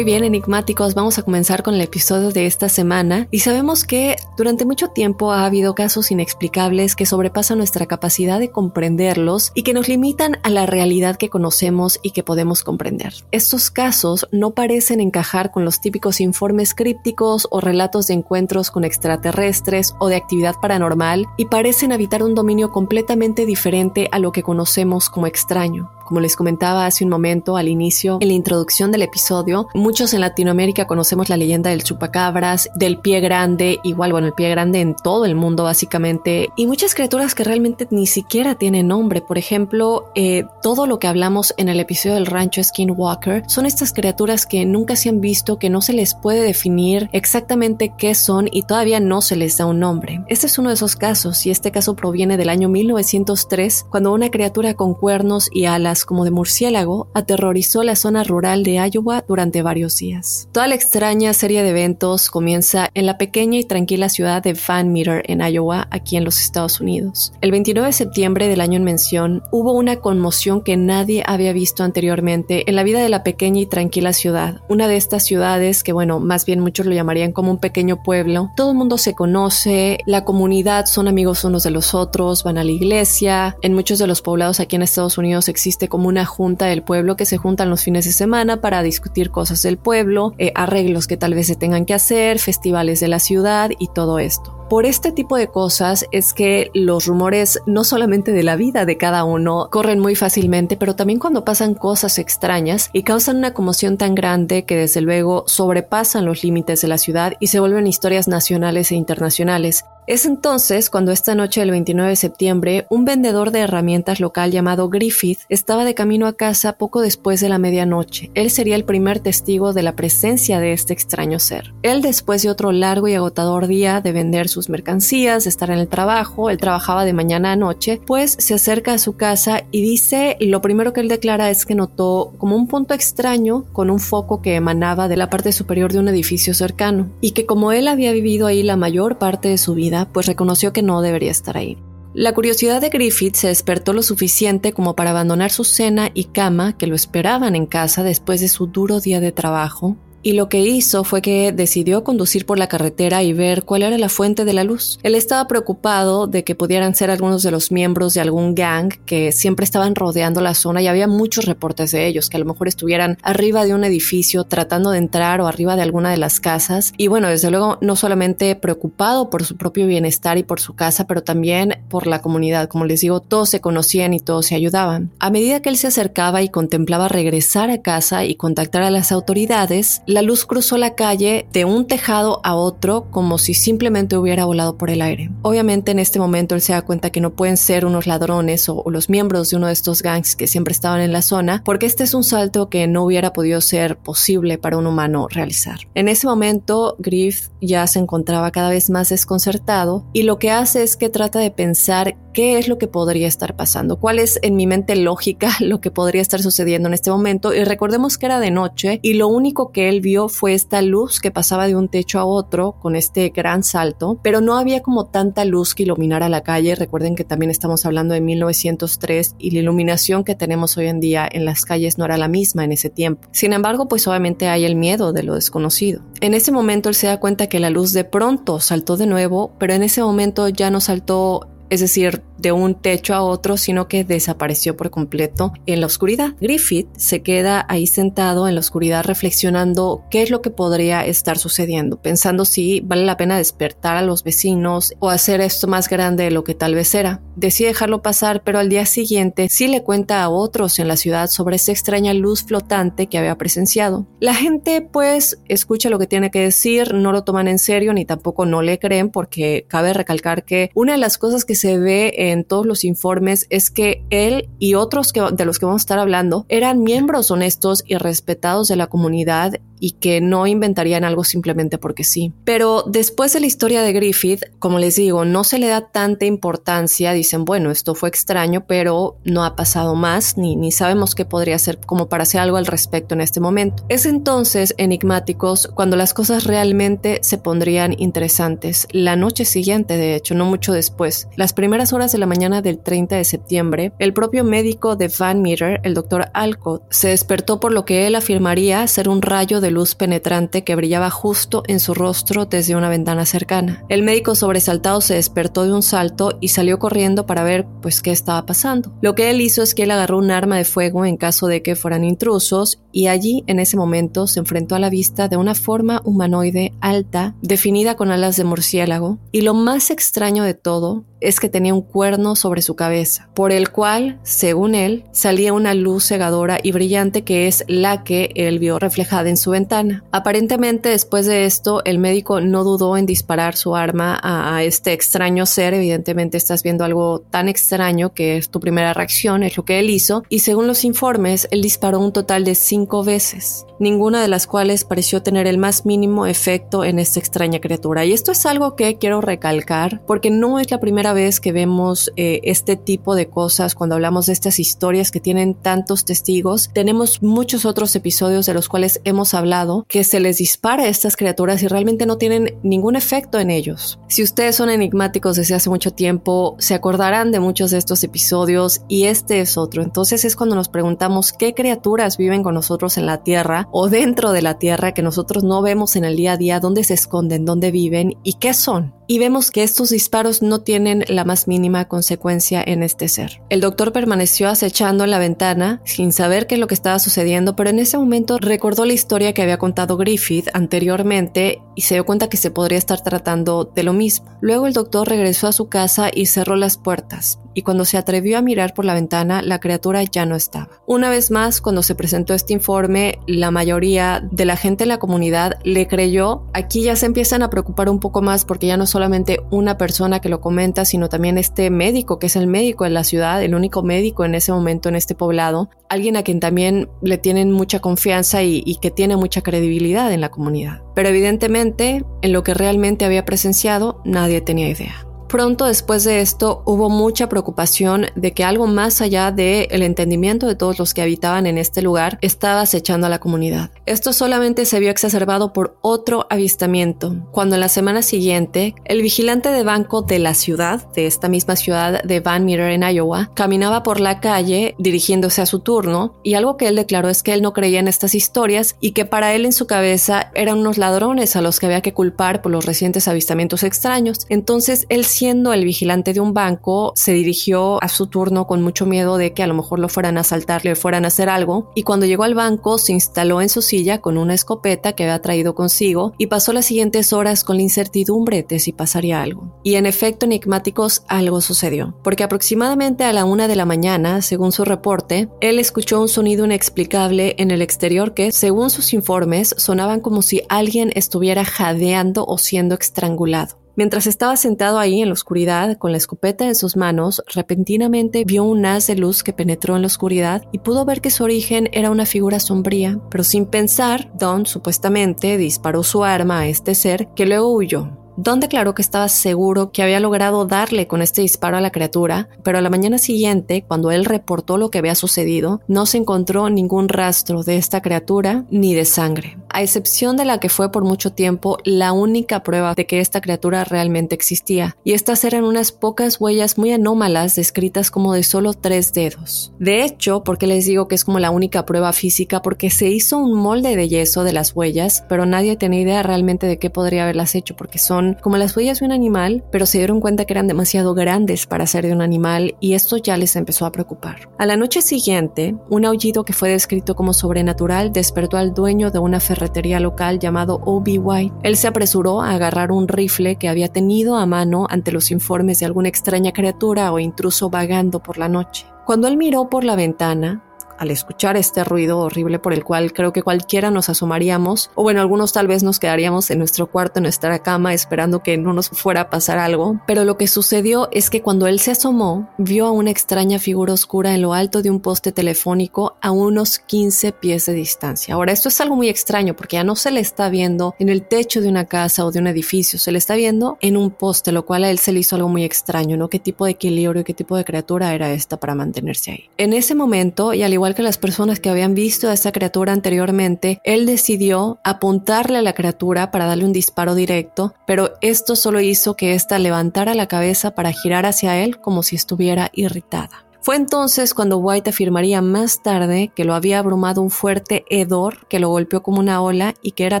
Bien, 0.16 0.24
enigmáticos, 0.24 0.94
vamos 0.94 1.18
a 1.18 1.22
comenzar 1.22 1.62
con 1.62 1.74
el 1.74 1.82
episodio 1.82 2.30
de 2.30 2.46
esta 2.46 2.70
semana 2.70 3.28
y 3.30 3.40
sabemos 3.40 3.84
que 3.84 4.16
durante 4.38 4.64
mucho 4.64 4.88
tiempo 4.88 5.30
ha 5.30 5.44
habido 5.44 5.74
casos 5.74 6.10
inexplicables 6.10 6.96
que 6.96 7.04
sobrepasan 7.04 7.58
nuestra 7.58 7.84
capacidad 7.84 8.40
de 8.40 8.50
comprenderlos 8.50 9.52
y 9.54 9.62
que 9.62 9.74
nos 9.74 9.88
limitan 9.88 10.38
a 10.42 10.48
la 10.48 10.64
realidad 10.64 11.16
que 11.16 11.28
conocemos 11.28 12.00
y 12.02 12.12
que 12.12 12.22
podemos 12.22 12.62
comprender. 12.62 13.12
Estos 13.30 13.70
casos 13.70 14.26
no 14.32 14.52
parecen 14.52 15.00
encajar 15.00 15.50
con 15.50 15.66
los 15.66 15.82
típicos 15.82 16.22
informes 16.22 16.72
crípticos 16.72 17.46
o 17.50 17.60
relatos 17.60 18.06
de 18.06 18.14
encuentros 18.14 18.70
con 18.70 18.84
extraterrestres 18.84 19.94
o 19.98 20.08
de 20.08 20.16
actividad 20.16 20.54
paranormal 20.62 21.26
y 21.36 21.44
parecen 21.44 21.92
habitar 21.92 22.22
un 22.22 22.34
dominio 22.34 22.70
completamente 22.70 23.44
diferente 23.44 24.08
a 24.12 24.18
lo 24.18 24.32
que 24.32 24.42
conocemos 24.42 25.10
como 25.10 25.26
extraño. 25.26 25.90
Como 26.06 26.20
les 26.20 26.36
comentaba 26.36 26.86
hace 26.86 27.02
un 27.02 27.10
momento 27.10 27.56
al 27.56 27.66
inicio, 27.66 28.18
en 28.20 28.28
la 28.28 28.34
introducción 28.34 28.92
del 28.92 29.02
episodio, 29.02 29.66
muchos 29.74 30.14
en 30.14 30.20
Latinoamérica 30.20 30.86
conocemos 30.86 31.28
la 31.28 31.36
leyenda 31.36 31.70
del 31.70 31.82
chupacabras, 31.82 32.70
del 32.76 32.98
pie 33.00 33.18
grande, 33.18 33.80
igual, 33.82 34.12
bueno, 34.12 34.28
el 34.28 34.32
pie 34.32 34.48
grande 34.48 34.80
en 34.80 34.94
todo 34.94 35.24
el 35.24 35.34
mundo 35.34 35.64
básicamente, 35.64 36.50
y 36.54 36.68
muchas 36.68 36.94
criaturas 36.94 37.34
que 37.34 37.42
realmente 37.42 37.88
ni 37.90 38.06
siquiera 38.06 38.54
tienen 38.54 38.86
nombre. 38.86 39.20
Por 39.20 39.36
ejemplo, 39.36 40.04
eh, 40.14 40.44
todo 40.62 40.86
lo 40.86 41.00
que 41.00 41.08
hablamos 41.08 41.52
en 41.56 41.68
el 41.68 41.80
episodio 41.80 42.14
del 42.14 42.26
rancho 42.26 42.62
Skinwalker 42.62 43.42
son 43.48 43.66
estas 43.66 43.92
criaturas 43.92 44.46
que 44.46 44.64
nunca 44.64 44.94
se 44.94 45.08
han 45.08 45.20
visto, 45.20 45.58
que 45.58 45.70
no 45.70 45.82
se 45.82 45.92
les 45.92 46.14
puede 46.14 46.42
definir 46.42 47.10
exactamente 47.12 47.94
qué 47.98 48.14
son 48.14 48.48
y 48.52 48.62
todavía 48.62 49.00
no 49.00 49.22
se 49.22 49.34
les 49.34 49.58
da 49.58 49.66
un 49.66 49.80
nombre. 49.80 50.22
Este 50.28 50.46
es 50.46 50.56
uno 50.56 50.68
de 50.68 50.76
esos 50.76 50.94
casos, 50.94 51.44
y 51.46 51.50
este 51.50 51.72
caso 51.72 51.96
proviene 51.96 52.36
del 52.36 52.48
año 52.48 52.68
1903, 52.68 53.86
cuando 53.90 54.12
una 54.12 54.30
criatura 54.30 54.74
con 54.74 54.94
cuernos 54.94 55.48
y 55.52 55.64
alas 55.64 55.95
como 56.04 56.24
de 56.24 56.30
murciélago 56.30 57.08
aterrorizó 57.14 57.82
la 57.82 57.96
zona 57.96 58.24
rural 58.24 58.62
de 58.62 58.74
Iowa 58.74 59.24
durante 59.26 59.62
varios 59.62 59.96
días. 59.96 60.48
Toda 60.52 60.68
la 60.68 60.74
extraña 60.74 61.32
serie 61.32 61.62
de 61.62 61.70
eventos 61.70 62.30
comienza 62.30 62.90
en 62.94 63.06
la 63.06 63.18
pequeña 63.18 63.58
y 63.58 63.64
tranquila 63.64 64.08
ciudad 64.08 64.42
de 64.42 64.56
Van 64.66 64.92
Meter 64.92 65.22
en 65.26 65.40
Iowa, 65.40 65.88
aquí 65.90 66.16
en 66.16 66.24
los 66.24 66.40
Estados 66.40 66.80
Unidos. 66.80 67.32
El 67.40 67.50
29 67.50 67.88
de 67.88 67.92
septiembre 67.92 68.48
del 68.48 68.60
año 68.60 68.76
en 68.76 68.84
mención 68.84 69.42
hubo 69.52 69.72
una 69.72 69.96
conmoción 69.96 70.62
que 70.62 70.76
nadie 70.76 71.22
había 71.26 71.52
visto 71.52 71.84
anteriormente 71.84 72.68
en 72.68 72.76
la 72.76 72.82
vida 72.82 73.00
de 73.00 73.08
la 73.08 73.22
pequeña 73.22 73.60
y 73.60 73.66
tranquila 73.66 74.12
ciudad, 74.12 74.60
una 74.68 74.88
de 74.88 74.96
estas 74.96 75.24
ciudades 75.24 75.82
que 75.82 75.92
bueno, 75.92 76.20
más 76.20 76.46
bien 76.46 76.60
muchos 76.60 76.86
lo 76.86 76.92
llamarían 76.92 77.32
como 77.32 77.50
un 77.50 77.58
pequeño 77.58 78.02
pueblo. 78.02 78.50
Todo 78.56 78.70
el 78.72 78.76
mundo 78.76 78.98
se 78.98 79.14
conoce, 79.14 79.98
la 80.06 80.24
comunidad 80.24 80.86
son 80.86 81.08
amigos 81.08 81.44
unos 81.44 81.62
de 81.62 81.70
los 81.70 81.94
otros, 81.94 82.42
van 82.42 82.58
a 82.58 82.64
la 82.64 82.72
iglesia. 82.72 83.56
En 83.62 83.74
muchos 83.74 83.98
de 83.98 84.06
los 84.06 84.22
poblados 84.22 84.60
aquí 84.60 84.76
en 84.76 84.82
Estados 84.82 85.18
Unidos 85.18 85.48
existe 85.48 85.85
como 85.88 86.08
una 86.08 86.24
junta 86.24 86.66
del 86.66 86.82
pueblo 86.82 87.16
que 87.16 87.26
se 87.26 87.36
juntan 87.36 87.70
los 87.70 87.82
fines 87.82 88.04
de 88.04 88.12
semana 88.12 88.60
para 88.60 88.82
discutir 88.82 89.30
cosas 89.30 89.62
del 89.62 89.78
pueblo, 89.78 90.34
eh, 90.38 90.52
arreglos 90.54 91.06
que 91.06 91.16
tal 91.16 91.34
vez 91.34 91.46
se 91.46 91.56
tengan 91.56 91.84
que 91.86 91.94
hacer, 91.94 92.38
festivales 92.38 93.00
de 93.00 93.08
la 93.08 93.18
ciudad 93.18 93.70
y 93.78 93.88
todo 93.88 94.18
esto. 94.18 94.56
Por 94.68 94.84
este 94.84 95.12
tipo 95.12 95.36
de 95.36 95.46
cosas 95.46 96.06
es 96.10 96.32
que 96.32 96.72
los 96.74 97.06
rumores 97.06 97.60
no 97.66 97.84
solamente 97.84 98.32
de 98.32 98.42
la 98.42 98.56
vida 98.56 98.84
de 98.84 98.96
cada 98.96 99.22
uno 99.22 99.68
corren 99.70 100.00
muy 100.00 100.16
fácilmente, 100.16 100.76
pero 100.76 100.96
también 100.96 101.20
cuando 101.20 101.44
pasan 101.44 101.74
cosas 101.74 102.18
extrañas 102.18 102.90
y 102.92 103.04
causan 103.04 103.36
una 103.36 103.54
conmoción 103.54 103.96
tan 103.96 104.16
grande 104.16 104.64
que 104.64 104.76
desde 104.76 105.02
luego 105.02 105.44
sobrepasan 105.46 106.24
los 106.24 106.42
límites 106.42 106.80
de 106.80 106.88
la 106.88 106.98
ciudad 106.98 107.34
y 107.38 107.46
se 107.46 107.60
vuelven 107.60 107.86
historias 107.86 108.26
nacionales 108.26 108.90
e 108.90 108.96
internacionales. 108.96 109.84
Es 110.06 110.24
entonces 110.24 110.88
cuando 110.88 111.10
esta 111.10 111.34
noche 111.34 111.58
del 111.58 111.72
29 111.72 112.10
de 112.10 112.16
septiembre 112.16 112.86
un 112.90 113.04
vendedor 113.04 113.50
de 113.50 113.58
herramientas 113.58 114.20
local 114.20 114.52
llamado 114.52 114.88
Griffith 114.88 115.40
estaba 115.48 115.84
de 115.84 115.94
camino 115.94 116.28
a 116.28 116.34
casa 116.34 116.74
poco 116.74 117.00
después 117.00 117.40
de 117.40 117.48
la 117.48 117.58
medianoche. 117.58 118.30
Él 118.34 118.50
sería 118.50 118.76
el 118.76 118.84
primer 118.84 119.18
testigo 119.18 119.72
de 119.72 119.82
la 119.82 119.96
presencia 119.96 120.60
de 120.60 120.72
este 120.72 120.92
extraño 120.92 121.40
ser. 121.40 121.74
Él 121.82 122.02
después 122.02 122.44
de 122.44 122.50
otro 122.50 122.70
largo 122.70 123.08
y 123.08 123.14
agotador 123.14 123.66
día 123.66 124.00
de 124.00 124.12
vender 124.12 124.48
sus 124.48 124.68
mercancías, 124.68 125.42
de 125.42 125.50
estar 125.50 125.70
en 125.70 125.80
el 125.80 125.88
trabajo, 125.88 126.50
él 126.50 126.58
trabajaba 126.58 127.04
de 127.04 127.12
mañana 127.12 127.50
a 127.50 127.56
noche, 127.56 128.00
pues 128.06 128.36
se 128.38 128.54
acerca 128.54 128.92
a 128.92 128.98
su 128.98 129.16
casa 129.16 129.64
y 129.72 129.82
dice, 129.82 130.36
lo 130.38 130.62
primero 130.62 130.92
que 130.92 131.00
él 131.00 131.08
declara 131.08 131.50
es 131.50 131.66
que 131.66 131.74
notó 131.74 132.32
como 132.38 132.54
un 132.54 132.68
punto 132.68 132.94
extraño 132.94 133.64
con 133.72 133.90
un 133.90 133.98
foco 133.98 134.40
que 134.40 134.54
emanaba 134.54 135.08
de 135.08 135.16
la 135.16 135.30
parte 135.30 135.50
superior 135.50 135.92
de 135.92 135.98
un 135.98 136.06
edificio 136.06 136.54
cercano 136.54 137.10
y 137.20 137.32
que 137.32 137.44
como 137.44 137.72
él 137.72 137.88
había 137.88 138.12
vivido 138.12 138.46
ahí 138.46 138.62
la 138.62 138.76
mayor 138.76 139.18
parte 139.18 139.48
de 139.48 139.58
su 139.58 139.74
vida, 139.74 139.95
pues 140.04 140.26
reconoció 140.26 140.72
que 140.72 140.82
no 140.82 141.00
debería 141.00 141.30
estar 141.30 141.56
ahí. 141.56 141.78
La 142.14 142.32
curiosidad 142.32 142.80
de 142.80 142.88
Griffith 142.88 143.34
se 143.34 143.48
despertó 143.48 143.92
lo 143.92 144.02
suficiente 144.02 144.72
como 144.72 144.96
para 144.96 145.10
abandonar 145.10 145.50
su 145.50 145.64
cena 145.64 146.10
y 146.14 146.24
cama 146.24 146.76
que 146.78 146.86
lo 146.86 146.94
esperaban 146.94 147.54
en 147.54 147.66
casa 147.66 148.02
después 148.02 148.40
de 148.40 148.48
su 148.48 148.66
duro 148.66 149.00
día 149.00 149.20
de 149.20 149.32
trabajo 149.32 149.96
y 150.26 150.32
lo 150.32 150.48
que 150.48 150.58
hizo 150.58 151.04
fue 151.04 151.22
que 151.22 151.52
decidió 151.52 152.02
conducir 152.02 152.46
por 152.46 152.58
la 152.58 152.66
carretera 152.66 153.22
y 153.22 153.32
ver 153.32 153.62
cuál 153.62 153.84
era 153.84 153.96
la 153.96 154.08
fuente 154.08 154.44
de 154.44 154.54
la 154.54 154.64
luz. 154.64 154.98
Él 155.04 155.14
estaba 155.14 155.46
preocupado 155.46 156.26
de 156.26 156.42
que 156.42 156.56
pudieran 156.56 156.96
ser 156.96 157.12
algunos 157.12 157.44
de 157.44 157.52
los 157.52 157.70
miembros 157.70 158.12
de 158.12 158.22
algún 158.22 158.56
gang 158.56 158.92
que 159.06 159.30
siempre 159.30 159.62
estaban 159.62 159.94
rodeando 159.94 160.40
la 160.40 160.54
zona 160.54 160.82
y 160.82 160.88
había 160.88 161.06
muchos 161.06 161.44
reportes 161.44 161.92
de 161.92 162.08
ellos, 162.08 162.28
que 162.28 162.38
a 162.38 162.40
lo 162.40 162.46
mejor 162.46 162.66
estuvieran 162.66 163.18
arriba 163.22 163.64
de 163.64 163.72
un 163.72 163.84
edificio 163.84 164.42
tratando 164.42 164.90
de 164.90 164.98
entrar 164.98 165.40
o 165.40 165.46
arriba 165.46 165.76
de 165.76 165.82
alguna 165.82 166.10
de 166.10 166.16
las 166.16 166.40
casas. 166.40 166.92
Y 166.96 167.06
bueno, 167.06 167.28
desde 167.28 167.52
luego 167.52 167.78
no 167.80 167.94
solamente 167.94 168.56
preocupado 168.56 169.30
por 169.30 169.44
su 169.44 169.56
propio 169.56 169.86
bienestar 169.86 170.38
y 170.38 170.42
por 170.42 170.58
su 170.58 170.74
casa, 170.74 171.06
pero 171.06 171.22
también 171.22 171.84
por 171.88 172.08
la 172.08 172.20
comunidad. 172.20 172.68
Como 172.68 172.84
les 172.84 173.00
digo, 173.00 173.20
todos 173.20 173.50
se 173.50 173.60
conocían 173.60 174.12
y 174.12 174.18
todos 174.18 174.46
se 174.46 174.56
ayudaban. 174.56 175.12
A 175.20 175.30
medida 175.30 175.62
que 175.62 175.68
él 175.68 175.76
se 175.76 175.86
acercaba 175.86 176.42
y 176.42 176.48
contemplaba 176.48 177.06
regresar 177.06 177.70
a 177.70 177.80
casa 177.80 178.24
y 178.24 178.34
contactar 178.34 178.82
a 178.82 178.90
las 178.90 179.12
autoridades, 179.12 180.02
la 180.16 180.22
luz 180.22 180.46
cruzó 180.46 180.78
la 180.78 180.94
calle 180.94 181.46
de 181.52 181.66
un 181.66 181.86
tejado 181.86 182.40
a 182.42 182.54
otro 182.54 183.10
como 183.10 183.36
si 183.36 183.52
simplemente 183.52 184.16
hubiera 184.16 184.46
volado 184.46 184.78
por 184.78 184.88
el 184.88 185.02
aire. 185.02 185.30
Obviamente 185.42 185.90
en 185.90 185.98
este 185.98 186.18
momento 186.18 186.54
él 186.54 186.62
se 186.62 186.72
da 186.72 186.80
cuenta 186.80 187.10
que 187.10 187.20
no 187.20 187.34
pueden 187.34 187.58
ser 187.58 187.84
unos 187.84 188.06
ladrones 188.06 188.66
o, 188.70 188.82
los 188.86 189.10
miembros 189.10 189.50
de 189.50 189.58
uno 189.58 189.66
de 189.66 189.74
estos 189.74 190.00
gangs 190.00 190.34
que 190.34 190.46
siempre 190.46 190.72
estaban 190.72 191.02
en 191.02 191.12
la 191.12 191.20
zona, 191.20 191.60
porque 191.66 191.84
este 191.84 192.04
es 192.04 192.14
un 192.14 192.24
salto 192.24 192.70
que 192.70 192.86
no 192.86 193.04
hubiera 193.04 193.34
podido 193.34 193.60
ser 193.60 193.98
posible 193.98 194.56
para 194.56 194.78
un 194.78 194.86
humano 194.86 195.28
realizar. 195.28 195.80
En 195.94 196.08
ese 196.08 196.26
momento 196.26 196.96
Griff 196.98 197.48
ya 197.60 197.86
se 197.86 197.98
encontraba 197.98 198.50
cada 198.52 198.70
vez 198.70 198.88
más 198.88 199.10
desconcertado 199.10 200.06
y 200.14 200.22
lo 200.22 200.38
que 200.38 200.50
hace 200.50 200.82
es 200.82 200.96
que 200.96 201.10
trata 201.10 201.40
de 201.40 201.50
pensar 201.50 202.16
qué 202.36 202.58
es 202.58 202.68
lo 202.68 202.76
que 202.76 202.86
podría 202.86 203.26
estar 203.26 203.56
pasando, 203.56 203.98
cuál 203.98 204.18
es 204.18 204.38
en 204.42 204.56
mi 204.56 204.66
mente 204.66 204.94
lógica 204.94 205.50
lo 205.60 205.80
que 205.80 205.90
podría 205.90 206.20
estar 206.20 206.42
sucediendo 206.42 206.86
en 206.86 206.92
este 206.92 207.10
momento 207.10 207.54
y 207.54 207.64
recordemos 207.64 208.18
que 208.18 208.26
era 208.26 208.40
de 208.40 208.50
noche 208.50 209.00
y 209.02 209.14
lo 209.14 209.28
único 209.28 209.72
que 209.72 209.88
él 209.88 209.95
vio 210.00 210.28
fue 210.28 210.54
esta 210.54 210.82
luz 210.82 211.20
que 211.20 211.30
pasaba 211.30 211.66
de 211.66 211.76
un 211.76 211.88
techo 211.88 212.18
a 212.18 212.24
otro 212.24 212.72
con 212.72 212.96
este 212.96 213.30
gran 213.30 213.62
salto, 213.62 214.18
pero 214.22 214.40
no 214.40 214.56
había 214.56 214.82
como 214.82 215.06
tanta 215.06 215.44
luz 215.44 215.74
que 215.74 215.82
iluminara 215.84 216.28
la 216.28 216.42
calle. 216.42 216.74
Recuerden 216.74 217.14
que 217.14 217.24
también 217.24 217.50
estamos 217.50 217.86
hablando 217.86 218.14
de 218.14 218.20
1903 218.20 219.36
y 219.38 219.50
la 219.50 219.60
iluminación 219.60 220.24
que 220.24 220.34
tenemos 220.34 220.76
hoy 220.76 220.86
en 220.86 221.00
día 221.00 221.28
en 221.30 221.44
las 221.44 221.64
calles 221.64 221.98
no 221.98 222.04
era 222.04 222.18
la 222.18 222.28
misma 222.28 222.64
en 222.64 222.72
ese 222.72 222.90
tiempo. 222.90 223.28
Sin 223.32 223.52
embargo, 223.52 223.88
pues 223.88 224.06
obviamente 224.06 224.48
hay 224.48 224.64
el 224.64 224.76
miedo 224.76 225.12
de 225.12 225.22
lo 225.22 225.34
desconocido. 225.34 226.02
En 226.20 226.34
ese 226.34 226.52
momento 226.52 226.88
él 226.88 226.94
se 226.94 227.06
da 227.06 227.20
cuenta 227.20 227.48
que 227.48 227.60
la 227.60 227.70
luz 227.70 227.92
de 227.92 228.04
pronto 228.04 228.60
saltó 228.60 228.96
de 228.96 229.06
nuevo, 229.06 229.52
pero 229.58 229.74
en 229.74 229.82
ese 229.82 230.02
momento 230.02 230.48
ya 230.48 230.70
no 230.70 230.80
saltó 230.80 231.48
es 231.68 231.80
decir, 231.80 232.22
de 232.38 232.52
un 232.52 232.74
techo 232.74 233.14
a 233.14 233.22
otro, 233.22 233.56
sino 233.56 233.88
que 233.88 234.04
desapareció 234.04 234.76
por 234.76 234.90
completo 234.90 235.52
en 235.66 235.80
la 235.80 235.86
oscuridad. 235.86 236.34
Griffith 236.40 236.88
se 236.96 237.22
queda 237.22 237.64
ahí 237.68 237.86
sentado 237.86 238.48
en 238.48 238.54
la 238.54 238.60
oscuridad 238.60 239.04
reflexionando 239.04 240.04
qué 240.10 240.22
es 240.22 240.30
lo 240.30 240.42
que 240.42 240.50
podría 240.50 241.04
estar 241.04 241.38
sucediendo, 241.38 242.00
pensando 242.00 242.44
si 242.44 242.80
vale 242.80 243.04
la 243.04 243.16
pena 243.16 243.36
despertar 243.36 243.96
a 243.96 244.02
los 244.02 244.24
vecinos 244.24 244.92
o 244.98 245.10
hacer 245.10 245.40
esto 245.40 245.66
más 245.66 245.88
grande 245.88 246.24
de 246.24 246.30
lo 246.30 246.44
que 246.44 246.54
tal 246.54 246.74
vez 246.74 246.94
era. 246.94 247.20
Decide 247.36 247.68
dejarlo 247.68 248.02
pasar, 248.02 248.42
pero 248.44 248.58
al 248.58 248.68
día 248.68 248.86
siguiente 248.86 249.48
sí 249.50 249.68
le 249.68 249.82
cuenta 249.82 250.22
a 250.22 250.30
otros 250.30 250.78
en 250.78 250.88
la 250.88 250.96
ciudad 250.96 251.28
sobre 251.28 251.56
esa 251.56 251.72
extraña 251.72 252.14
luz 252.14 252.44
flotante 252.44 253.06
que 253.08 253.18
había 253.18 253.36
presenciado. 253.36 254.06
La 254.20 254.34
gente 254.34 254.80
pues 254.80 255.40
escucha 255.48 255.90
lo 255.90 255.98
que 255.98 256.06
tiene 256.06 256.30
que 256.30 256.40
decir, 256.40 256.94
no 256.94 257.12
lo 257.12 257.24
toman 257.24 257.48
en 257.48 257.58
serio 257.58 257.92
ni 257.92 258.04
tampoco 258.04 258.46
no 258.46 258.62
le 258.62 258.78
creen 258.78 259.10
porque 259.10 259.66
cabe 259.68 259.92
recalcar 259.92 260.44
que 260.44 260.70
una 260.74 260.92
de 260.92 260.98
las 260.98 261.18
cosas 261.18 261.44
que 261.44 261.54
se 261.54 261.78
ve 261.78 262.14
todos 262.44 262.66
los 262.66 262.84
informes 262.84 263.46
es 263.50 263.70
que 263.70 264.04
él 264.10 264.48
y 264.58 264.74
otros 264.74 265.12
que, 265.12 265.22
de 265.32 265.44
los 265.44 265.58
que 265.58 265.66
vamos 265.66 265.82
a 265.82 265.84
estar 265.84 265.98
hablando 265.98 266.46
eran 266.48 266.82
miembros 266.82 267.30
honestos 267.30 267.82
y 267.86 267.96
respetados 267.96 268.68
de 268.68 268.76
la 268.76 268.88
comunidad 268.88 269.54
y 269.80 269.92
que 269.92 270.20
no 270.20 270.46
inventarían 270.46 271.04
algo 271.04 271.24
simplemente 271.24 271.78
porque 271.78 272.04
sí. 272.04 272.32
Pero 272.44 272.84
después 272.86 273.32
de 273.32 273.40
la 273.40 273.46
historia 273.46 273.82
de 273.82 273.92
Griffith, 273.92 274.44
como 274.58 274.78
les 274.78 274.96
digo, 274.96 275.24
no 275.24 275.44
se 275.44 275.58
le 275.58 275.68
da 275.68 275.90
tanta 275.90 276.24
importancia, 276.24 277.12
dicen, 277.12 277.44
bueno, 277.44 277.70
esto 277.70 277.94
fue 277.94 278.08
extraño, 278.08 278.66
pero 278.66 279.16
no 279.24 279.44
ha 279.44 279.56
pasado 279.56 279.94
más, 279.94 280.36
ni, 280.36 280.56
ni 280.56 280.72
sabemos 280.72 281.14
qué 281.14 281.24
podría 281.24 281.58
ser 281.58 281.78
como 281.78 282.08
para 282.08 282.22
hacer 282.22 282.40
algo 282.40 282.56
al 282.56 282.66
respecto 282.66 283.14
en 283.14 283.20
este 283.20 283.40
momento. 283.40 283.84
Es 283.88 284.06
entonces, 284.06 284.74
enigmáticos, 284.78 285.68
cuando 285.74 285.96
las 285.96 286.14
cosas 286.14 286.44
realmente 286.44 287.20
se 287.22 287.38
pondrían 287.38 287.94
interesantes. 287.98 288.86
La 288.90 289.16
noche 289.16 289.44
siguiente, 289.44 289.96
de 289.96 290.14
hecho, 290.14 290.34
no 290.34 290.44
mucho 290.44 290.72
después, 290.72 291.28
las 291.36 291.52
primeras 291.52 291.92
horas 291.92 292.12
de 292.12 292.18
la 292.18 292.26
mañana 292.26 292.62
del 292.62 292.78
30 292.78 293.16
de 293.16 293.24
septiembre, 293.24 293.92
el 293.98 294.12
propio 294.12 294.44
médico 294.44 294.96
de 294.96 295.10
Van 295.18 295.42
Meter, 295.42 295.80
el 295.82 295.94
doctor 295.94 296.30
Alcott, 296.34 296.82
se 296.90 297.08
despertó 297.08 297.60
por 297.60 297.72
lo 297.72 297.84
que 297.84 298.06
él 298.06 298.14
afirmaría 298.14 298.86
ser 298.86 299.08
un 299.08 299.22
rayo 299.22 299.60
de 299.60 299.65
luz 299.70 299.94
penetrante 299.94 300.64
que 300.64 300.76
brillaba 300.76 301.10
justo 301.10 301.62
en 301.66 301.80
su 301.80 301.94
rostro 301.94 302.46
desde 302.46 302.76
una 302.76 302.88
ventana 302.88 303.26
cercana. 303.26 303.84
El 303.88 304.02
médico 304.02 304.34
sobresaltado 304.34 305.00
se 305.00 305.14
despertó 305.14 305.64
de 305.64 305.72
un 305.72 305.82
salto 305.82 306.38
y 306.40 306.48
salió 306.48 306.78
corriendo 306.78 307.26
para 307.26 307.44
ver 307.44 307.66
pues 307.82 308.02
qué 308.02 308.10
estaba 308.10 308.46
pasando. 308.46 308.92
Lo 309.00 309.14
que 309.14 309.30
él 309.30 309.40
hizo 309.40 309.62
es 309.62 309.74
que 309.74 309.84
él 309.84 309.90
agarró 309.90 310.18
un 310.18 310.30
arma 310.30 310.56
de 310.56 310.64
fuego 310.64 311.04
en 311.04 311.16
caso 311.16 311.46
de 311.46 311.62
que 311.62 311.76
fueran 311.76 312.04
intrusos 312.04 312.80
y 312.92 313.08
allí 313.08 313.44
en 313.46 313.60
ese 313.60 313.76
momento 313.76 314.26
se 314.26 314.40
enfrentó 314.40 314.74
a 314.74 314.78
la 314.78 314.90
vista 314.90 315.28
de 315.28 315.36
una 315.36 315.54
forma 315.54 316.00
humanoide 316.04 316.72
alta, 316.80 317.34
definida 317.42 317.94
con 317.94 318.10
alas 318.10 318.36
de 318.36 318.44
murciélago, 318.44 319.18
y 319.32 319.42
lo 319.42 319.54
más 319.54 319.90
extraño 319.90 320.44
de 320.44 320.54
todo 320.54 321.04
es 321.20 321.40
que 321.40 321.48
tenía 321.48 321.74
un 321.74 321.82
cuerno 321.82 322.36
sobre 322.36 322.62
su 322.62 322.76
cabeza, 322.76 323.28
por 323.34 323.52
el 323.52 323.70
cual, 323.70 324.18
según 324.22 324.74
él, 324.74 325.04
salía 325.12 325.52
una 325.52 325.74
luz 325.74 326.06
cegadora 326.06 326.58
y 326.62 326.72
brillante 326.72 327.24
que 327.24 327.46
es 327.46 327.64
la 327.68 328.04
que 328.04 328.30
él 328.34 328.58
vio 328.58 328.78
reflejada 328.78 329.28
en 329.28 329.36
su 329.36 329.50
ventana. 329.50 330.04
Aparentemente, 330.12 330.88
después 330.88 331.26
de 331.26 331.46
esto, 331.46 331.82
el 331.84 331.98
médico 331.98 332.40
no 332.40 332.64
dudó 332.64 332.96
en 332.96 333.06
disparar 333.06 333.56
su 333.56 333.76
arma 333.76 334.18
a, 334.22 334.62
este 334.62 334.92
extraño 334.92 335.46
ser. 335.46 335.74
Evidentemente, 335.74 336.36
estás 336.36 336.62
viendo 336.62 336.84
algo 336.84 337.20
tan 337.20 337.48
extraño 337.48 338.12
que 338.12 338.36
es 338.36 338.50
tu 338.50 338.60
primera 338.60 338.94
reacción, 338.94 339.42
es 339.42 339.56
lo 339.56 339.64
que 339.64 339.78
él 339.78 339.90
hizo, 339.90 340.24
y 340.28 340.40
según 340.40 340.66
los 340.66 340.84
informes, 340.84 341.48
él 341.50 341.62
disparó 341.62 342.00
un 342.00 342.12
total 342.12 342.44
de 342.44 342.54
cinco 342.54 343.04
veces, 343.04 343.66
ninguna 343.78 344.22
de 344.22 344.28
las 344.28 344.46
cuales 344.46 344.84
pareció 344.84 345.22
tener 345.22 345.46
el 345.46 345.58
más 345.58 345.86
mínimo 345.86 346.26
efecto 346.26 346.84
en 346.84 346.98
esta 346.98 347.20
extraña 347.20 347.60
criatura. 347.60 348.04
Y 348.04 348.12
esto 348.12 348.32
es 348.32 348.46
algo 348.46 348.76
que 348.76 348.98
quiero 348.98 349.20
recalcar 349.20 350.02
porque 350.06 350.30
no 350.30 350.58
es 350.58 350.70
la 350.70 350.80
primera 350.80 351.05
vez 351.12 351.40
que 351.40 351.52
vemos 351.52 352.12
eh, 352.16 352.40
este 352.44 352.76
tipo 352.76 353.14
de 353.14 353.28
cosas 353.28 353.74
cuando 353.74 353.94
hablamos 353.94 354.26
de 354.26 354.32
estas 354.32 354.58
historias 354.58 355.10
que 355.10 355.20
tienen 355.20 355.54
tantos 355.54 356.04
testigos. 356.04 356.70
Tenemos 356.72 357.22
muchos 357.22 357.64
otros 357.64 357.94
episodios 357.96 358.46
de 358.46 358.54
los 358.54 358.68
cuales 358.68 359.00
hemos 359.04 359.34
hablado 359.34 359.84
que 359.88 360.04
se 360.04 360.20
les 360.20 360.38
dispara 360.38 360.84
a 360.84 360.88
estas 360.88 361.16
criaturas 361.16 361.62
y 361.62 361.68
realmente 361.68 362.06
no 362.06 362.18
tienen 362.18 362.58
ningún 362.62 362.96
efecto 362.96 363.38
en 363.38 363.50
ellos. 363.50 363.98
Si 364.08 364.22
ustedes 364.22 364.56
son 364.56 364.70
enigmáticos 364.70 365.36
desde 365.36 365.54
hace 365.54 365.70
mucho 365.70 365.92
tiempo, 365.92 366.56
se 366.58 366.74
acordarán 366.74 367.32
de 367.32 367.40
muchos 367.40 367.70
de 367.70 367.78
estos 367.78 368.02
episodios 368.04 368.82
y 368.88 369.04
este 369.04 369.40
es 369.40 369.56
otro. 369.56 369.82
Entonces 369.82 370.24
es 370.24 370.36
cuando 370.36 370.56
nos 370.56 370.68
preguntamos 370.68 371.32
qué 371.32 371.54
criaturas 371.54 372.16
viven 372.16 372.42
con 372.42 372.54
nosotros 372.54 372.98
en 372.98 373.06
la 373.06 373.22
Tierra 373.22 373.68
o 373.72 373.88
dentro 373.88 374.32
de 374.32 374.42
la 374.42 374.58
Tierra 374.58 374.92
que 374.92 375.02
nosotros 375.02 375.44
no 375.44 375.62
vemos 375.62 375.96
en 375.96 376.04
el 376.04 376.16
día 376.16 376.32
a 376.32 376.36
día, 376.36 376.60
dónde 376.60 376.84
se 376.84 376.94
esconden, 376.94 377.44
dónde 377.44 377.70
viven 377.70 378.14
y 378.22 378.34
qué 378.34 378.54
son 378.54 378.94
y 379.06 379.18
vemos 379.18 379.50
que 379.50 379.62
estos 379.62 379.90
disparos 379.90 380.42
no 380.42 380.60
tienen 380.60 381.04
la 381.08 381.24
más 381.24 381.48
mínima 381.48 381.86
consecuencia 381.86 382.62
en 382.66 382.82
este 382.82 383.08
ser. 383.08 383.40
El 383.48 383.60
doctor 383.60 383.92
permaneció 383.92 384.48
acechando 384.48 385.04
en 385.04 385.10
la 385.10 385.18
ventana 385.18 385.80
sin 385.84 386.12
saber 386.12 386.46
qué 386.46 386.54
es 386.56 386.60
lo 386.60 386.66
que 386.66 386.74
estaba 386.74 386.98
sucediendo, 386.98 387.56
pero 387.56 387.70
en 387.70 387.78
ese 387.78 387.98
momento 387.98 388.38
recordó 388.38 388.84
la 388.84 388.92
historia 388.92 389.32
que 389.32 389.42
había 389.42 389.58
contado 389.58 389.96
Griffith 389.96 390.48
anteriormente 390.52 391.60
y 391.76 391.82
se 391.82 391.94
dio 391.94 392.04
cuenta 392.04 392.28
que 392.28 392.36
se 392.36 392.50
podría 392.50 392.78
estar 392.78 393.00
tratando 393.02 393.64
de 393.64 393.84
lo 393.84 393.92
mismo. 393.92 394.26
Luego 394.40 394.66
el 394.66 394.72
doctor 394.72 395.08
regresó 395.08 395.46
a 395.46 395.52
su 395.52 395.68
casa 395.68 396.10
y 396.12 396.26
cerró 396.26 396.56
las 396.56 396.76
puertas, 396.78 397.38
y 397.54 397.62
cuando 397.62 397.84
se 397.84 397.96
atrevió 397.96 398.38
a 398.38 398.42
mirar 398.42 398.74
por 398.74 398.84
la 398.84 398.94
ventana, 398.94 399.42
la 399.42 399.60
criatura 399.60 400.02
ya 400.02 400.26
no 400.26 400.36
estaba. 400.36 400.68
Una 400.86 401.10
vez 401.10 401.30
más, 401.30 401.60
cuando 401.60 401.82
se 401.82 401.94
presentó 401.94 402.34
este 402.34 402.52
informe, 402.52 403.18
la 403.26 403.50
mayoría 403.50 404.26
de 404.30 404.44
la 404.44 404.56
gente 404.56 404.84
en 404.84 404.88
la 404.88 404.98
comunidad 404.98 405.54
le 405.62 405.86
creyó. 405.86 406.44
Aquí 406.52 406.82
ya 406.82 406.96
se 406.96 407.06
empiezan 407.06 407.42
a 407.42 407.50
preocupar 407.50 407.88
un 407.88 408.00
poco 408.00 408.20
más 408.22 408.44
porque 408.44 408.66
ya 408.66 408.76
no 408.76 408.86
solamente 408.86 409.40
una 409.50 409.78
persona 409.78 410.20
que 410.20 410.28
lo 410.28 410.40
comenta, 410.40 410.84
sino 410.84 411.08
también 411.08 411.38
este 411.38 411.70
médico, 411.70 412.18
que 412.18 412.26
es 412.26 412.36
el 412.36 412.46
médico 412.46 412.84
de 412.84 412.90
la 412.90 413.04
ciudad, 413.04 413.42
el 413.42 413.54
único 413.54 413.82
médico 413.82 414.24
en 414.24 414.34
ese 414.34 414.52
momento 414.52 414.88
en 414.88 414.96
este 414.96 415.14
poblado, 415.14 415.70
alguien 415.88 416.16
a 416.16 416.22
quien 416.22 416.40
también 416.40 416.88
le 417.02 417.18
tienen 417.18 417.52
mucha 417.52 417.80
confianza 417.80 418.42
y, 418.42 418.62
y 418.64 418.76
que 418.76 418.90
tiene 418.90 419.16
mucha 419.16 419.42
credibilidad 419.42 420.12
en 420.12 420.20
la 420.20 420.30
comunidad. 420.30 420.85
Pero 420.96 421.10
evidentemente, 421.10 422.04
en 422.22 422.32
lo 422.32 422.42
que 422.42 422.54
realmente 422.54 423.04
había 423.04 423.26
presenciado, 423.26 424.00
nadie 424.06 424.40
tenía 424.40 424.70
idea. 424.70 425.05
Pronto 425.28 425.64
después 425.64 426.04
de 426.04 426.20
esto 426.20 426.62
hubo 426.66 426.88
mucha 426.88 427.28
preocupación 427.28 428.06
de 428.14 428.32
que 428.32 428.44
algo 428.44 428.66
más 428.66 429.00
allá 429.00 429.32
del 429.32 429.66
el 429.70 429.82
entendimiento 429.82 430.46
de 430.46 430.54
todos 430.54 430.78
los 430.78 430.94
que 430.94 431.02
habitaban 431.02 431.46
en 431.46 431.58
este 431.58 431.82
lugar 431.82 432.18
estaba 432.20 432.60
acechando 432.60 433.06
a 433.06 433.10
la 433.10 433.18
comunidad. 433.18 433.70
Esto 433.86 434.12
solamente 434.12 434.64
se 434.64 434.80
vio 434.80 434.90
exacerbado 434.90 435.52
por 435.52 435.78
otro 435.82 436.26
avistamiento, 436.30 437.16
cuando 437.32 437.56
en 437.56 437.60
la 437.60 437.68
semana 437.68 438.02
siguiente 438.02 438.74
el 438.84 439.02
vigilante 439.02 439.48
de 439.48 439.64
banco 439.64 440.02
de 440.02 440.18
la 440.18 440.34
ciudad, 440.34 440.90
de 440.92 441.06
esta 441.06 441.28
misma 441.28 441.56
ciudad 441.56 442.02
de 442.02 442.20
Van 442.20 442.44
Meter 442.44 442.70
en 442.70 442.82
Iowa, 442.82 443.30
caminaba 443.34 443.82
por 443.82 444.00
la 444.00 444.20
calle 444.20 444.74
dirigiéndose 444.78 445.42
a 445.42 445.46
su 445.46 445.60
turno 445.60 446.14
y 446.22 446.34
algo 446.34 446.56
que 446.56 446.68
él 446.68 446.76
declaró 446.76 447.08
es 447.08 447.22
que 447.22 447.32
él 447.32 447.42
no 447.42 447.52
creía 447.52 447.80
en 447.80 447.88
estas 447.88 448.14
historias 448.14 448.76
y 448.80 448.92
que 448.92 449.04
para 449.04 449.34
él 449.34 449.44
en 449.44 449.52
su 449.52 449.66
cabeza 449.66 450.30
eran 450.34 450.58
unos 450.58 450.78
ladrones 450.78 451.36
a 451.36 451.40
los 451.40 451.58
que 451.58 451.66
había 451.66 451.80
que 451.80 451.94
culpar 451.94 452.42
por 452.42 452.52
los 452.52 452.64
recientes 452.64 453.08
avistamientos 453.08 453.62
extraños. 453.62 454.18
Entonces 454.28 454.86
él 454.88 455.04
siendo 455.16 455.54
el 455.54 455.64
vigilante 455.64 456.12
de 456.12 456.20
un 456.20 456.34
banco, 456.34 456.92
se 456.94 457.14
dirigió 457.14 457.82
a 457.82 457.88
su 457.88 458.06
turno 458.06 458.46
con 458.46 458.62
mucho 458.62 458.84
miedo 458.84 459.16
de 459.16 459.32
que 459.32 459.42
a 459.42 459.46
lo 459.46 459.54
mejor 459.54 459.78
lo 459.78 459.88
fueran 459.88 460.18
a 460.18 460.20
asaltar, 460.20 460.62
le 460.66 460.76
fueran 460.76 461.06
a 461.06 461.08
hacer 461.08 461.30
algo, 461.30 461.70
y 461.74 461.84
cuando 461.84 462.04
llegó 462.04 462.24
al 462.24 462.34
banco 462.34 462.76
se 462.76 462.92
instaló 462.92 463.40
en 463.40 463.48
su 463.48 463.62
silla 463.62 464.02
con 464.02 464.18
una 464.18 464.34
escopeta 464.34 464.92
que 464.92 465.04
había 465.04 465.22
traído 465.22 465.54
consigo 465.54 466.12
y 466.18 466.26
pasó 466.26 466.52
las 466.52 466.66
siguientes 466.66 467.14
horas 467.14 467.44
con 467.44 467.56
la 467.56 467.62
incertidumbre 467.62 468.44
de 468.46 468.58
si 468.58 468.72
pasaría 468.72 469.22
algo. 469.22 469.58
Y 469.64 469.76
en 469.76 469.86
efecto, 469.86 470.26
enigmáticos, 470.26 471.04
algo 471.08 471.40
sucedió, 471.40 471.96
porque 472.04 472.22
aproximadamente 472.22 473.04
a 473.04 473.14
la 473.14 473.24
una 473.24 473.48
de 473.48 473.56
la 473.56 473.64
mañana, 473.64 474.20
según 474.20 474.52
su 474.52 474.66
reporte, 474.66 475.30
él 475.40 475.58
escuchó 475.58 475.98
un 475.98 476.08
sonido 476.08 476.44
inexplicable 476.44 477.36
en 477.38 477.50
el 477.50 477.62
exterior 477.62 478.12
que, 478.12 478.32
según 478.32 478.68
sus 478.68 478.92
informes, 478.92 479.54
sonaban 479.56 480.00
como 480.00 480.20
si 480.20 480.42
alguien 480.50 480.92
estuviera 480.94 481.46
jadeando 481.46 482.26
o 482.26 482.36
siendo 482.36 482.74
estrangulado. 482.74 483.65
Mientras 483.76 484.06
estaba 484.06 484.38
sentado 484.38 484.78
ahí 484.78 485.02
en 485.02 485.08
la 485.08 485.12
oscuridad 485.12 485.76
con 485.76 485.92
la 485.92 485.98
escopeta 485.98 486.46
en 486.46 486.54
sus 486.54 486.76
manos, 486.76 487.22
repentinamente 487.34 488.24
vio 488.24 488.42
un 488.44 488.64
haz 488.64 488.86
de 488.86 488.96
luz 488.96 489.22
que 489.22 489.34
penetró 489.34 489.76
en 489.76 489.82
la 489.82 489.86
oscuridad 489.86 490.44
y 490.50 490.60
pudo 490.60 490.86
ver 490.86 491.02
que 491.02 491.10
su 491.10 491.24
origen 491.24 491.68
era 491.72 491.90
una 491.90 492.06
figura 492.06 492.40
sombría, 492.40 492.98
pero 493.10 493.22
sin 493.22 493.44
pensar, 493.44 494.10
Don 494.18 494.46
supuestamente 494.46 495.36
disparó 495.36 495.82
su 495.82 496.04
arma 496.04 496.40
a 496.40 496.46
este 496.48 496.74
ser 496.74 497.08
que 497.14 497.26
luego 497.26 497.54
huyó. 497.54 498.05
Don 498.16 498.40
declaró 498.40 498.74
que 498.74 498.82
estaba 498.82 499.08
seguro 499.08 499.70
que 499.72 499.82
había 499.82 500.00
logrado 500.00 500.46
darle 500.46 500.86
con 500.86 501.02
este 501.02 501.22
disparo 501.22 501.56
a 501.56 501.60
la 501.60 501.70
criatura, 501.70 502.28
pero 502.42 502.58
a 502.58 502.62
la 502.62 502.70
mañana 502.70 502.98
siguiente, 502.98 503.64
cuando 503.66 503.90
él 503.90 504.04
reportó 504.04 504.56
lo 504.56 504.70
que 504.70 504.78
había 504.78 504.94
sucedido, 504.94 505.60
no 505.68 505.86
se 505.86 505.98
encontró 505.98 506.48
ningún 506.48 506.88
rastro 506.88 507.42
de 507.42 507.56
esta 507.56 507.82
criatura 507.82 508.44
ni 508.50 508.74
de 508.74 508.84
sangre, 508.84 509.38
a 509.48 509.62
excepción 509.62 510.16
de 510.16 510.24
la 510.24 510.38
que 510.38 510.48
fue 510.48 510.72
por 510.72 510.84
mucho 510.84 511.12
tiempo 511.12 511.58
la 511.64 511.92
única 511.92 512.42
prueba 512.42 512.74
de 512.74 512.86
que 512.86 513.00
esta 513.00 513.20
criatura 513.20 513.64
realmente 513.64 514.14
existía, 514.14 514.76
y 514.84 514.92
estas 514.92 515.24
eran 515.24 515.44
unas 515.44 515.72
pocas 515.72 516.20
huellas 516.20 516.58
muy 516.58 516.72
anómalas 516.72 517.36
descritas 517.36 517.90
como 517.90 518.14
de 518.14 518.22
solo 518.22 518.54
tres 518.54 518.92
dedos. 518.92 519.52
De 519.58 519.84
hecho, 519.84 520.22
porque 520.24 520.46
les 520.46 520.66
digo 520.66 520.88
que 520.88 520.94
es 520.94 521.04
como 521.04 521.18
la 521.18 521.30
única 521.30 521.66
prueba 521.66 521.92
física? 521.92 522.42
Porque 522.42 522.70
se 522.70 522.88
hizo 522.88 523.18
un 523.18 523.34
molde 523.34 523.76
de 523.76 523.88
yeso 523.88 524.24
de 524.24 524.32
las 524.32 524.54
huellas, 524.54 525.04
pero 525.08 525.26
nadie 525.26 525.56
tenía 525.56 525.80
idea 525.80 526.02
realmente 526.02 526.46
de 526.46 526.58
qué 526.58 526.70
podría 526.70 527.02
haberlas 527.02 527.34
hecho, 527.34 527.56
porque 527.56 527.78
son 527.78 528.05
como 528.14 528.36
las 528.36 528.56
huellas 528.56 528.80
de 528.80 528.86
un 528.86 528.92
animal, 528.92 529.44
pero 529.50 529.66
se 529.66 529.78
dieron 529.78 530.00
cuenta 530.00 530.24
que 530.24 530.32
eran 530.32 530.46
demasiado 530.46 530.94
grandes 530.94 531.46
para 531.46 531.66
ser 531.66 531.86
de 531.86 531.92
un 531.92 532.02
animal 532.02 532.56
y 532.60 532.74
esto 532.74 532.96
ya 532.96 533.16
les 533.16 533.36
empezó 533.36 533.66
a 533.66 533.72
preocupar. 533.72 534.28
A 534.38 534.46
la 534.46 534.56
noche 534.56 534.82
siguiente, 534.82 535.56
un 535.70 535.84
aullido 535.84 536.24
que 536.24 536.32
fue 536.32 536.50
descrito 536.50 536.94
como 536.94 537.12
sobrenatural 537.12 537.92
despertó 537.92 538.36
al 538.36 538.54
dueño 538.54 538.90
de 538.90 538.98
una 538.98 539.20
ferretería 539.20 539.80
local 539.80 540.18
llamado 540.18 540.60
O.B. 540.64 540.98
White. 540.98 541.34
Él 541.42 541.56
se 541.56 541.68
apresuró 541.68 542.22
a 542.22 542.32
agarrar 542.32 542.72
un 542.72 542.88
rifle 542.88 543.36
que 543.36 543.48
había 543.48 543.68
tenido 543.68 544.16
a 544.16 544.26
mano 544.26 544.66
ante 544.70 544.92
los 544.92 545.10
informes 545.10 545.60
de 545.60 545.66
alguna 545.66 545.88
extraña 545.88 546.32
criatura 546.32 546.92
o 546.92 546.98
intruso 546.98 547.50
vagando 547.50 548.02
por 548.02 548.18
la 548.18 548.28
noche. 548.28 548.66
Cuando 548.86 549.08
él 549.08 549.16
miró 549.16 549.48
por 549.48 549.64
la 549.64 549.74
ventana, 549.74 550.44
al 550.78 550.90
escuchar 550.90 551.36
este 551.36 551.64
ruido 551.64 551.98
horrible 551.98 552.38
por 552.38 552.52
el 552.52 552.64
cual 552.64 552.92
creo 552.92 553.12
que 553.12 553.22
cualquiera 553.22 553.70
nos 553.70 553.88
asomaríamos, 553.88 554.70
o 554.74 554.82
bueno, 554.82 555.00
algunos 555.00 555.32
tal 555.32 555.46
vez 555.46 555.62
nos 555.62 555.78
quedaríamos 555.78 556.30
en 556.30 556.38
nuestro 556.38 556.66
cuarto, 556.66 556.98
en 556.98 557.04
nuestra 557.04 557.38
cama, 557.40 557.74
esperando 557.74 558.22
que 558.22 558.36
no 558.36 558.52
nos 558.52 558.68
fuera 558.70 559.02
a 559.02 559.10
pasar 559.10 559.38
algo, 559.38 559.80
pero 559.86 560.04
lo 560.04 560.16
que 560.16 560.26
sucedió 560.26 560.88
es 560.92 561.10
que 561.10 561.22
cuando 561.22 561.46
él 561.46 561.60
se 561.60 561.72
asomó, 561.72 562.30
vio 562.38 562.66
a 562.66 562.70
una 562.70 562.90
extraña 562.90 563.38
figura 563.38 563.72
oscura 563.72 564.14
en 564.14 564.22
lo 564.22 564.32
alto 564.32 564.62
de 564.62 564.70
un 564.70 564.80
poste 564.80 565.12
telefónico 565.12 565.96
a 566.00 566.10
unos 566.10 566.58
15 566.58 567.12
pies 567.12 567.46
de 567.46 567.52
distancia. 567.52 568.14
Ahora, 568.14 568.32
esto 568.32 568.48
es 568.48 568.60
algo 568.60 568.76
muy 568.76 568.88
extraño 568.88 569.34
porque 569.34 569.56
ya 569.56 569.64
no 569.64 569.76
se 569.76 569.90
le 569.90 570.00
está 570.00 570.28
viendo 570.28 570.74
en 570.78 570.88
el 570.88 571.02
techo 571.02 571.40
de 571.40 571.48
una 571.48 571.66
casa 571.66 572.04
o 572.04 572.10
de 572.10 572.20
un 572.20 572.26
edificio, 572.26 572.78
se 572.78 572.92
le 572.92 572.98
está 572.98 573.14
viendo 573.14 573.58
en 573.60 573.76
un 573.76 573.90
poste, 573.90 574.32
lo 574.32 574.46
cual 574.46 574.64
a 574.64 574.70
él 574.70 574.78
se 574.78 574.92
le 574.92 575.00
hizo 575.00 575.16
algo 575.16 575.28
muy 575.28 575.44
extraño, 575.44 575.96
¿no? 575.96 576.08
¿Qué 576.08 576.18
tipo 576.18 576.44
de 576.44 576.52
equilibrio 576.52 576.86
qué 577.04 577.14
tipo 577.14 577.36
de 577.36 577.44
criatura 577.44 577.94
era 577.94 578.12
esta 578.12 578.36
para 578.38 578.54
mantenerse 578.54 579.10
ahí? 579.12 579.30
En 579.36 579.52
ese 579.52 579.74
momento, 579.74 580.34
y 580.34 580.42
al 580.42 580.52
igual 580.52 580.65
que 580.74 580.82
las 580.82 580.98
personas 580.98 581.40
que 581.40 581.50
habían 581.50 581.74
visto 581.74 582.08
a 582.08 582.12
esa 582.12 582.32
criatura 582.32 582.72
anteriormente, 582.72 583.60
él 583.64 583.86
decidió 583.86 584.58
apuntarle 584.64 585.38
a 585.38 585.42
la 585.42 585.54
criatura 585.54 586.10
para 586.10 586.26
darle 586.26 586.44
un 586.44 586.52
disparo 586.52 586.94
directo, 586.94 587.54
pero 587.66 587.92
esto 588.00 588.36
solo 588.36 588.60
hizo 588.60 588.96
que 588.96 589.14
ésta 589.14 589.38
levantara 589.38 589.94
la 589.94 590.06
cabeza 590.06 590.54
para 590.54 590.72
girar 590.72 591.06
hacia 591.06 591.38
él 591.42 591.60
como 591.60 591.82
si 591.82 591.96
estuviera 591.96 592.50
irritada. 592.54 593.25
Fue 593.46 593.54
entonces 593.54 594.12
cuando 594.12 594.38
White 594.38 594.70
afirmaría 594.70 595.22
más 595.22 595.62
tarde 595.62 596.10
que 596.16 596.24
lo 596.24 596.34
había 596.34 596.58
abrumado 596.58 597.00
un 597.00 597.12
fuerte 597.12 597.64
hedor 597.70 598.26
que 598.26 598.40
lo 598.40 598.48
golpeó 598.48 598.82
como 598.82 598.98
una 598.98 599.22
ola 599.22 599.54
y 599.62 599.70
que 599.70 599.86
era 599.86 600.00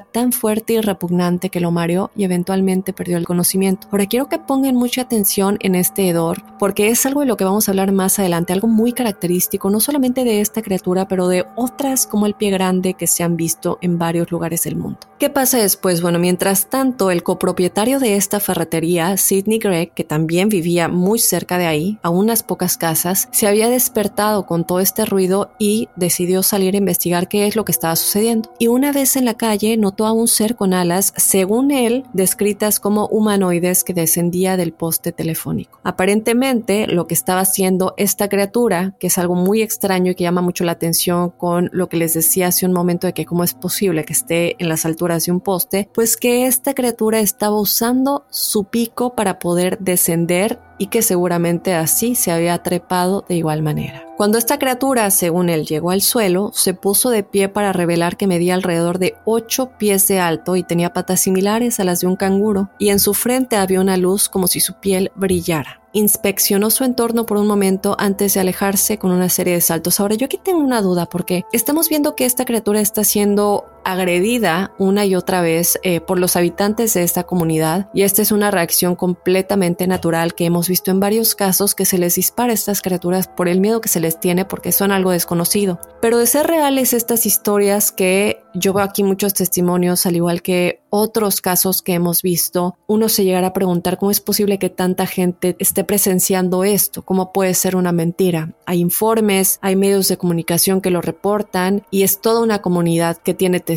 tan 0.00 0.32
fuerte 0.32 0.72
y 0.72 0.80
repugnante 0.80 1.48
que 1.48 1.60
lo 1.60 1.70
mareó 1.70 2.10
y 2.16 2.24
eventualmente 2.24 2.92
perdió 2.92 3.16
el 3.16 3.24
conocimiento. 3.24 3.86
Ahora 3.92 4.06
quiero 4.06 4.28
que 4.28 4.40
pongan 4.40 4.74
mucha 4.74 5.02
atención 5.02 5.58
en 5.60 5.76
este 5.76 6.08
hedor 6.08 6.42
porque 6.58 6.88
es 6.88 7.06
algo 7.06 7.20
de 7.20 7.26
lo 7.26 7.36
que 7.36 7.44
vamos 7.44 7.68
a 7.68 7.70
hablar 7.70 7.92
más 7.92 8.18
adelante, 8.18 8.52
algo 8.52 8.66
muy 8.66 8.92
característico 8.92 9.70
no 9.70 9.78
solamente 9.78 10.24
de 10.24 10.40
esta 10.40 10.60
criatura 10.60 11.06
pero 11.06 11.28
de 11.28 11.46
otras 11.54 12.08
como 12.08 12.26
el 12.26 12.34
pie 12.34 12.50
grande 12.50 12.94
que 12.94 13.06
se 13.06 13.22
han 13.22 13.36
visto 13.36 13.78
en 13.80 13.96
varios 13.96 14.32
lugares 14.32 14.64
del 14.64 14.74
mundo. 14.74 14.98
¿Qué 15.20 15.30
pasa 15.30 15.58
después? 15.58 16.02
Bueno, 16.02 16.18
mientras 16.18 16.66
tanto 16.66 17.12
el 17.12 17.22
copropietario 17.22 18.00
de 18.00 18.16
esta 18.16 18.40
ferretería, 18.40 19.16
Sidney 19.16 19.58
Gregg, 19.58 19.94
que 19.94 20.04
también 20.04 20.48
vivía 20.48 20.88
muy 20.88 21.20
cerca 21.20 21.56
de 21.56 21.66
ahí, 21.66 21.98
a 22.02 22.10
unas 22.10 22.42
pocas 22.42 22.76
casas, 22.76 23.28
se 23.36 23.46
había 23.46 23.68
despertado 23.68 24.46
con 24.46 24.64
todo 24.64 24.80
este 24.80 25.04
ruido 25.04 25.50
y 25.58 25.90
decidió 25.94 26.42
salir 26.42 26.74
a 26.74 26.78
investigar 26.78 27.28
qué 27.28 27.46
es 27.46 27.54
lo 27.54 27.66
que 27.66 27.72
estaba 27.72 27.94
sucediendo. 27.94 28.50
Y 28.58 28.68
una 28.68 28.92
vez 28.92 29.14
en 29.14 29.26
la 29.26 29.34
calle 29.34 29.76
notó 29.76 30.06
a 30.06 30.12
un 30.12 30.26
ser 30.26 30.56
con 30.56 30.72
alas, 30.72 31.12
según 31.18 31.70
él, 31.70 32.04
descritas 32.14 32.80
como 32.80 33.08
humanoides 33.08 33.84
que 33.84 33.92
descendía 33.92 34.56
del 34.56 34.72
poste 34.72 35.12
telefónico. 35.12 35.78
Aparentemente, 35.84 36.86
lo 36.86 37.06
que 37.06 37.12
estaba 37.12 37.42
haciendo 37.42 37.92
esta 37.98 38.30
criatura, 38.30 38.94
que 38.98 39.08
es 39.08 39.18
algo 39.18 39.34
muy 39.34 39.60
extraño 39.60 40.12
y 40.12 40.14
que 40.14 40.24
llama 40.24 40.40
mucho 40.40 40.64
la 40.64 40.72
atención 40.72 41.28
con 41.28 41.68
lo 41.74 41.90
que 41.90 41.98
les 41.98 42.14
decía 42.14 42.46
hace 42.46 42.64
un 42.64 42.72
momento 42.72 43.06
de 43.06 43.12
que 43.12 43.26
cómo 43.26 43.44
es 43.44 43.52
posible 43.52 44.06
que 44.06 44.14
esté 44.14 44.56
en 44.58 44.70
las 44.70 44.86
alturas 44.86 45.26
de 45.26 45.32
un 45.32 45.40
poste, 45.40 45.90
pues 45.92 46.16
que 46.16 46.46
esta 46.46 46.72
criatura 46.72 47.20
estaba 47.20 47.60
usando 47.60 48.24
su 48.30 48.64
pico 48.64 49.14
para 49.14 49.38
poder 49.38 49.78
descender 49.78 50.58
y 50.78 50.86
que 50.86 51.02
seguramente 51.02 51.74
así 51.74 52.14
se 52.14 52.30
había 52.30 52.62
trepado 52.62 53.15
de 53.28 53.36
igual 53.36 53.62
manera. 53.62 54.06
Cuando 54.16 54.38
esta 54.38 54.58
criatura, 54.58 55.10
según 55.10 55.48
él, 55.48 55.66
llegó 55.66 55.90
al 55.90 56.00
suelo, 56.00 56.50
se 56.54 56.74
puso 56.74 57.10
de 57.10 57.22
pie 57.22 57.48
para 57.48 57.72
revelar 57.72 58.16
que 58.16 58.26
medía 58.26 58.54
alrededor 58.54 58.98
de 58.98 59.14
8 59.24 59.72
pies 59.78 60.08
de 60.08 60.20
alto 60.20 60.56
y 60.56 60.62
tenía 60.62 60.92
patas 60.92 61.20
similares 61.20 61.80
a 61.80 61.84
las 61.84 62.00
de 62.00 62.06
un 62.06 62.16
canguro, 62.16 62.70
y 62.78 62.88
en 62.88 62.98
su 62.98 63.14
frente 63.14 63.56
había 63.56 63.80
una 63.80 63.96
luz 63.96 64.28
como 64.28 64.46
si 64.46 64.60
su 64.60 64.74
piel 64.80 65.12
brillara 65.14 65.82
inspeccionó 65.96 66.68
su 66.68 66.84
entorno 66.84 67.24
por 67.24 67.38
un 67.38 67.46
momento 67.46 67.96
antes 67.98 68.34
de 68.34 68.40
alejarse 68.40 68.98
con 68.98 69.12
una 69.12 69.30
serie 69.30 69.54
de 69.54 69.62
saltos. 69.62 69.98
Ahora, 69.98 70.14
yo 70.14 70.26
aquí 70.26 70.36
tengo 70.36 70.60
una 70.60 70.82
duda 70.82 71.06
porque 71.06 71.44
estamos 71.52 71.88
viendo 71.88 72.14
que 72.14 72.26
esta 72.26 72.44
criatura 72.44 72.80
está 72.82 73.02
siendo 73.02 73.64
agredida 73.86 74.72
una 74.78 75.06
y 75.06 75.14
otra 75.14 75.42
vez 75.42 75.78
eh, 75.84 76.00
por 76.00 76.18
los 76.18 76.34
habitantes 76.34 76.92
de 76.94 77.04
esta 77.04 77.22
comunidad 77.22 77.88
y 77.94 78.02
esta 78.02 78.20
es 78.20 78.32
una 78.32 78.50
reacción 78.50 78.96
completamente 78.96 79.86
natural 79.86 80.34
que 80.34 80.44
hemos 80.44 80.68
visto 80.68 80.90
en 80.90 80.98
varios 80.98 81.36
casos 81.36 81.76
que 81.76 81.84
se 81.84 81.96
les 81.96 82.16
dispara 82.16 82.50
a 82.50 82.54
estas 82.54 82.82
criaturas 82.82 83.28
por 83.28 83.46
el 83.46 83.60
miedo 83.60 83.80
que 83.80 83.88
se 83.88 84.00
les 84.00 84.18
tiene 84.18 84.44
porque 84.44 84.72
son 84.72 84.90
algo 84.90 85.12
desconocido. 85.12 85.78
Pero 86.02 86.18
de 86.18 86.26
ser 86.26 86.48
reales 86.48 86.92
estas 86.92 87.26
historias 87.26 87.92
que 87.92 88.42
yo 88.54 88.72
veo 88.72 88.84
aquí 88.84 89.04
muchos 89.04 89.34
testimonios 89.34 90.04
al 90.04 90.16
igual 90.16 90.42
que 90.42 90.80
otros 90.88 91.40
casos 91.40 91.82
que 91.82 91.92
hemos 91.92 92.22
visto, 92.22 92.78
uno 92.86 93.08
se 93.08 93.24
llegará 93.24 93.48
a 93.48 93.52
preguntar 93.52 93.98
cómo 93.98 94.10
es 94.10 94.20
posible 94.20 94.58
que 94.58 94.70
tanta 94.70 95.06
gente 95.06 95.54
esté 95.58 95.84
presenciando 95.84 96.64
esto, 96.64 97.02
cómo 97.02 97.32
puede 97.32 97.52
ser 97.54 97.76
una 97.76 97.92
mentira. 97.92 98.54
Hay 98.64 98.80
informes, 98.80 99.58
hay 99.60 99.76
medios 99.76 100.08
de 100.08 100.16
comunicación 100.16 100.80
que 100.80 100.90
lo 100.90 101.02
reportan 101.02 101.84
y 101.90 102.02
es 102.02 102.20
toda 102.20 102.40
una 102.40 102.62
comunidad 102.62 103.18
que 103.18 103.34
tiene 103.34 103.60
testimonios 103.60 103.75